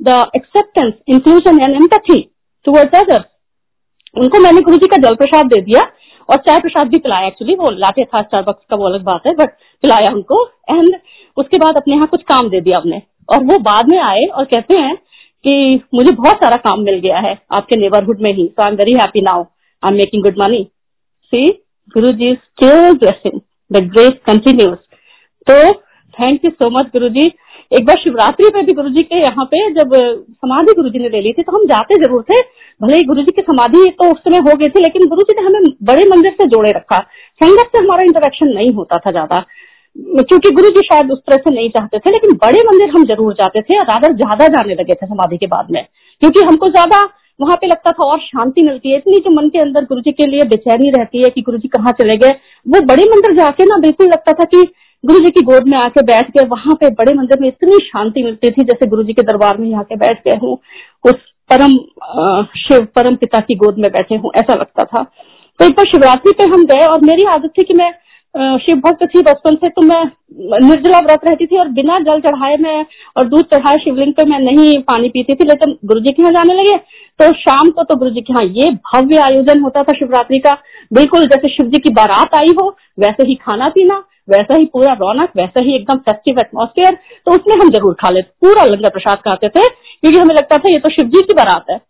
the 0.01 0.23
acceptance 0.37 0.93
inclusion 1.09 1.61
and 1.61 1.77
empathy 1.77 2.21
towards 2.67 2.99
others 2.99 3.25
उनको 4.17 4.41
मैंने 4.41 4.61
गुरु 4.61 4.77
जी 4.77 4.87
का 4.87 4.97
जल 5.03 5.15
प्रसाद 5.17 5.47
दे 5.47 5.61
दिया 5.63 5.81
और 6.29 6.37
चाय 6.39 6.59
प्रसाद 6.61 6.89
भी 6.89 6.99
पिलाया 6.99 7.27
एक्चुअली 7.27 7.55
वो 7.57 7.71
लाते 7.77 8.05
था 8.05 8.23
स्टारबक्स 8.23 8.65
का 8.71 8.77
वो 8.77 8.87
अलग 8.87 9.03
बात 9.05 9.27
है 9.27 9.33
बट 9.37 9.55
पिलाया 9.85 10.11
उनको 10.11 10.45
एंड 10.71 10.95
उसके 11.37 11.59
बाद 11.59 11.77
अपने 11.77 11.95
यहाँ 11.95 12.07
कुछ 12.11 12.23
काम 12.29 12.49
दे 12.51 12.61
दिया 12.61 12.79
हमने। 12.79 13.01
और 13.29 13.43
वो 13.45 13.59
बाद 13.63 13.89
में 13.91 13.99
आए 14.01 14.25
और 14.27 14.45
कहते 14.47 14.79
हैं 14.79 14.95
कि 15.45 15.55
मुझे 15.95 16.13
बहुत 16.13 16.45
सारा 16.45 16.57
काम 16.65 16.81
मिल 16.83 16.99
गया 17.01 17.19
है, 17.19 17.37
आपके 17.53 17.77
नेबरहुड 17.77 18.21
में 18.23 18.33
ही 18.33 18.47
so 18.49 18.63
I 18.63 18.69
am 18.69 18.77
very 18.77 18.93
happy 18.95 19.21
now 19.23 19.43
I 19.43 19.91
am 19.91 19.97
making 19.97 20.23
good 20.23 20.39
money 20.39 20.63
see 21.33 21.47
Guru 21.95 22.11
ji 22.19 22.33
still 22.35 22.93
blessing 22.95 23.41
the 23.71 23.83
great 23.89 24.21
continues 24.27 24.79
तो 25.47 25.57
thank 26.15 26.45
you 26.45 26.51
so 26.53 26.71
much 26.71 26.91
Guru 26.93 27.09
ji. 27.11 27.31
एक 27.73 27.85
बार 27.87 27.97
शिवरात्रि 27.99 28.49
पे 28.55 28.63
भी 28.63 28.73
गुरु 28.75 28.89
जी 28.91 29.03
के 29.03 29.19
यहाँ 29.19 29.45
पे 29.53 29.59
जब 29.75 29.95
समाधि 29.95 30.73
गुरु 30.77 30.89
जी 30.91 30.99
ने 30.99 31.09
ले 31.09 31.21
ली 31.21 31.33
थी 31.33 31.43
तो 31.43 31.53
हम 31.53 31.65
जाते 31.67 31.95
ज़रूर 32.03 32.23
थे 32.23 32.41
भले 32.81 32.97
ही 32.97 33.03
गुरु 33.05 33.23
जी 33.23 33.33
की 33.33 33.43
समाधि 33.43 33.85
तो 33.93 34.11
उस 34.11 34.21
समय 34.21 34.39
हो 34.41 34.57
गई 34.57 34.69
थी, 34.69 34.83
लेकिन 34.83 35.07
गुरु 35.09 35.23
जी 35.23 35.35
ने 35.35 35.47
हमें 35.47 35.73
बड़े 35.85 36.05
मंदिर 36.07 36.33
से 36.33 36.49
जोड़े 36.49 36.71
रखा। 36.73 36.99
संगत 37.41 37.71
से 37.73 37.79
हमारा 37.79 38.05
इंटरेक्शन 38.05 38.55
नहीं 38.55 38.73
होता 38.75 38.99
था 38.99 39.11
ज़्यादा। 39.11 39.45
क्योंकि 39.97 40.51
गुरु 40.53 40.69
जी 40.71 40.81
शायद 40.83 41.11
उस 41.13 41.19
तरह 41.21 41.37
से 41.39 41.55
नहीं 41.55 41.69
चाहते 41.71 41.99
थे, 41.99 42.11
लेकिन 42.13 42.33
बड़े 42.43 42.61
मंदिर 42.65 42.91
हम 42.91 43.05
ज़रूर 43.07 43.33
जाते 43.35 43.63
थे 43.63 43.79
और 43.79 43.85
राधा 43.87 44.09
ज़्यादा 44.15 44.47
जाने 44.51 44.75
लगे 44.75 44.95
थे 44.95 45.07
समाधि 45.07 45.37
के 45.37 45.47
बाद 45.49 45.71
में। 45.71 45.85
क्योंकि 46.23 46.41
हमको 46.43 46.69
ज़्यादा 46.69 47.03
वहाँ 47.41 47.57
पे 47.57 47.67
लगता 47.67 47.91
था 47.91 48.05
और 48.05 48.19
शांति 48.21 48.63
मिलती 48.63 48.91
है। 48.91 48.97
इतनी 48.97 49.17
जो 49.19 49.31
मन 49.33 49.49
के 49.49 49.59
अंदर 49.59 49.85
गुरु 49.85 50.01
जी 50.01 50.13
के 50.13 50.27
लिए 50.27 50.43
बेचैनी 50.49 50.91
रहती 50.91 51.23
है 51.23 51.31
कि 51.31 51.43
गुरु 51.43 51.59
जी 51.59 51.69
कहाँ 51.69 51.93
चले 51.93 52.17
गए, 52.17 52.31
वो 52.67 52.81
बड़े 52.87 53.05
मंदिर 53.07 53.37
जाके 53.37 53.65
ना 53.65 53.79
बिल्कुल 53.81 54.07
लगता 54.07 54.33
था 54.33 54.45
कि 54.47 54.63
गुरु 55.05 55.19
जी 55.19 55.31
की 55.31 55.43
गोद 55.43 55.69
में 55.69 55.77
आके 55.79 56.03
बैठ 56.05 56.31
गए। 56.31 56.47
वहाँ 56.49 56.75
पे 56.75 56.91
बड़े 56.95 57.15
मंदिर 57.15 57.41
में 57.41 57.49
इतनी 57.49 57.79
शांति 57.85 58.23
मिलती 58.23 58.51
थी 58.51 58.65
जैसे 58.65 58.87
गुरु 58.87 59.03
जी 59.03 59.13
के 59.13 59.23
दरबार 59.23 59.59
में 59.59 59.75
आके 59.77 59.97
बैठ 59.99 60.21
गए 60.27 60.37
हूँ। 60.43 60.57
उस 61.05 61.15
परम 61.53 61.73
शिव 62.59 62.87
परम 62.97 63.17
पिता 63.17 63.41
की 63.41 63.55
गोद 63.57 63.79
में 63.79 63.91
बैठे 63.93 64.15
हूँ, 64.15 64.31
ऐसा 64.37 64.55
लगता 64.55 64.85
था। 64.85 65.03
तो 65.03 65.65
एक 65.65 65.73
बार 65.73 65.87
शिवरात्रि 65.87 66.33
पे 66.39 66.45
हम 66.51 66.65
गए 66.67 66.87
और 66.87 67.01
मेरी 67.05 67.27
आदत 67.31 67.53
थी 67.59 67.63
कि 67.65 67.75
मैं 67.75 67.91
शिव 68.59 68.77
भक्त 68.85 69.05
थी 69.07 69.21
बचपन 69.23 69.55
से 69.57 69.69
तो 69.71 69.83
मैं 69.85 70.03
निर्जला 70.61 70.99
व्रत 71.01 71.25
रहती 71.27 71.47
थी 71.47 71.59
और 71.59 71.69
बिना 71.71 71.99
जल 72.01 72.21
चढ़ाए 72.21 72.57
मैं 72.61 72.85
और 73.17 73.25
दूध 73.29 73.45
चढ़ाए 73.47 73.79
शिवलिंग 73.79 74.13
पे 74.13 74.25
मैं 74.31 74.39
नहीं 74.41 74.79
पानी 74.85 75.09
पीती 75.09 75.35
थी। 75.35 75.49
लेकिन 75.49 75.77
गुरु 75.85 76.01
जी 76.01 76.13
के 76.13 76.23
यहाँ 76.23 76.33
जाने 76.35 76.55
लगे 76.55 76.77
तो 77.21 77.31
शाम 77.39 77.71
को 77.71 77.83
तो 77.83 77.97
गुरु 77.97 78.11
जी 78.11 78.21
के 78.21 78.33
यहाँ 78.33 78.45
ये 78.55 78.71
भव्य 78.87 79.19
आयोजन 79.23 79.61
होता 79.63 79.83
था 79.83 79.93
शिवरात्रि 79.93 80.39
का। 80.39 80.53
बिल्कुल 80.91 81.27
जैसे 81.27 81.49
शिव 81.49 81.67
जी 81.67 81.79
की 81.79 81.93
बारात 81.93 82.35
आई 82.37 82.55
हो, 82.61 82.69
वैसे 82.99 83.27
ही 83.29 83.35
खाना 83.37 83.69
पीना। 83.71 84.03
वैसा 84.29 84.57
ही 84.57 84.65
पूरा 84.67 84.93
रौनक, 84.95 85.31
वैसा 85.37 85.65
ही 85.65 85.75
एकदम 85.75 85.99
फेस्टिव 86.01 86.39
एटमोस्फेयर 86.41 86.95
तो 87.27 87.33
उसमें 87.33 87.55
हम 87.57 87.71
ज़रूर 87.71 87.95
खा 87.95 88.11
लेते, 88.11 88.31
पूरा 88.41 88.65
लंगर 88.65 88.91
प्रसाद 88.91 89.19
खाते 89.21 89.49
थे, 89.49 89.67
क्योंकि 89.69 90.19
हमें 90.19 90.35
लगता 90.35 90.59
था 90.59 90.73
ये 90.73 90.79
तो 90.79 90.91
शिव 90.91 91.09
जी 91.09 91.23
की 91.23 91.35
बारात 91.35 91.65
है। 91.71 91.81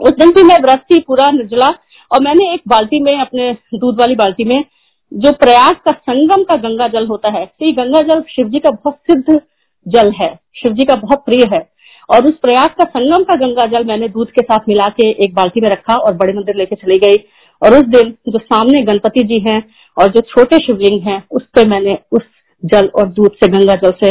उस 0.00 0.12
दिन 0.14 0.30
भी 0.32 0.42
मैं 0.44 0.58
व्रत 0.62 0.84
थी 0.90 0.98
पूरा 1.00 1.30
निर्जला, 1.32 1.68
और 2.10 2.22
मैंने 2.22 2.52
एक 2.54 2.62
बाल्टी 2.68 3.00
में, 3.00 3.18
अपने 3.18 3.52
दूध 3.74 4.00
वाली 4.00 4.14
बाल्टी 4.16 4.44
में, 4.44 4.64
जो 5.12 5.32
प्रयाग 5.34 5.74
का 5.84 5.92
संगम 5.92 6.42
का 6.44 6.54
गंगा 6.58 6.88
जल 6.90 7.06
होता 7.06 7.30
है 7.32 7.44
तो 7.46 7.66
ये 7.66 7.72
गंगा 7.74 8.00
जल 8.04 8.22
शिव 8.30 8.48
जी 8.48 8.58
का 8.60 8.70
बहुत 8.72 8.96
सिद्ध 9.02 9.40
जल 9.86 10.12
है, 10.12 10.34
शिव 10.56 10.72
जी 10.72 10.84
का 10.84 10.94
बहुत 10.96 11.24
प्रिय 11.26 11.44
है। 11.52 11.60
और 12.08 12.26
उस 12.26 12.34
प्रयाग 12.38 12.70
का 12.70 12.84
संगम 12.86 13.22
का 13.24 13.34
गंगा 13.36 13.66
जल 13.68 13.84
मैंने 13.84 14.08
दूध 14.10 14.30
के 14.30 14.42
साथ 14.42 14.68
मिला 14.68 14.88
के 14.96 15.08
एक 15.24 15.34
बाल्टी 15.34 15.60
में 15.60 15.68
रखा 15.68 15.96
और 15.96 16.14
बड़े 16.14 16.32
मंदिर 16.32 16.56
लेके 16.56 16.76
चली 16.76 16.98
गई। 16.98 17.16
और 17.64 17.74
उस 17.74 17.86
दिन 17.88 18.10
जो 18.28 18.38
सामने 18.40 18.82
गणपति 18.84 19.24
जी 19.24 19.38
हैं 19.40 19.62
और 19.96 20.12
जो 20.12 20.20
छोटे 20.28 20.56
शिवलिंग 20.58 21.00
हैं 21.02 21.22
उस 21.30 21.42
पर 21.56 21.68
मैंने 21.68 21.98
उस 22.12 22.22
जल 22.62 22.86
और 22.94 23.08
दूध 23.10 23.32
से 23.34 23.48
गंगा 23.48 23.74
जल 23.80 23.92
से 24.00 24.10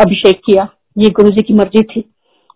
अभिषेक 0.00 0.40
किया। 0.46 0.68
ये 0.96 1.10
गुरु 1.12 1.30
जी 1.30 1.42
की 1.42 1.54
मर्ज़ी 1.54 1.82
थी। 1.84 2.04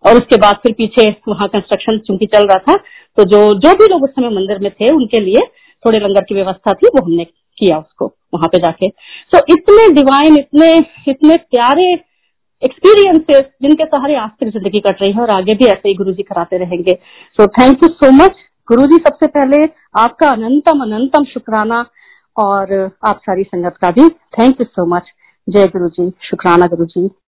और 0.05 0.15
उसके 0.15 0.37
बाद 0.37 0.55
फिर 0.63 0.73
पीछे 0.73 1.09
वहाँ 1.27 1.47
कंस्ट्रक्शन 1.49 1.97
चूँकि 2.07 2.25
चल 2.27 2.47
रहा 2.47 2.59
था 2.67 2.75
तो 3.17 3.23
जो 3.25 3.41
जो 3.55 3.73
भी 3.75 3.87
लोग 3.87 4.03
उस 4.03 4.09
समय 4.11 4.29
मंदिर 4.31 4.59
में 4.59 4.71
थे 4.71 4.93
उनके 4.93 5.19
लिए 5.21 5.45
थोड़े 5.85 5.99
लंगर 5.99 6.23
की 6.23 6.35
व्यवस्था 6.35 6.73
थी 6.73 6.87
वो 6.87 7.03
हमने 7.03 7.23
किया 7.23 7.77
उसको 7.77 8.05
वहाँ 8.33 8.47
पे 8.47 8.57
जाके। 8.59 8.87
तो 8.87 9.37
so, 9.37 9.43
इतने 9.49 9.87
डिवाइन 9.93 10.37
इतने 10.37 10.71
इतने 11.07 11.37
प्यारे 11.37 11.91
एक्सपीरियंसेस 12.61 13.43
जिनके 13.61 13.85
सहारे 13.85 14.15
आज 14.15 14.29
तक 14.39 14.47
ज़िंदगी 14.49 14.79
कट 14.79 15.01
रही 15.01 15.11
है 15.11 15.21
और 15.21 15.29
आगे 15.31 15.53
भी 15.55 15.65
ऐसे 15.65 15.87
ही 15.89 15.93
गुरु 15.95 16.11
जी 16.13 16.23
कराते 16.23 16.57
रहेंगे। 16.57 16.93
So 17.39 17.47
thank 17.49 17.83
you 17.83 17.89
so 17.91 18.11
much 18.13 18.35
Guru 18.71 18.85
ji 18.85 18.97
सबसे 18.97 19.27
पहले 19.27 19.57
आपका 19.99 20.27
अनंतम 20.27 20.81
अनंतम 20.81 21.23
शुक्राना 21.23 21.79
और 22.35 22.71
आप 23.07 23.21
सारी 23.25 23.43
संगत 23.43 23.77
का 23.81 23.89
भी 23.89 24.07
थैंक 24.35 24.61
यू 24.61 24.65
सो 24.65 24.85
मच 24.85 25.09
जय 25.47 25.67
गुरु 25.67 25.89
जी 25.89 26.09
शुक्राना 26.23 26.67
गुरु 26.67 26.85
जी 26.85 27.07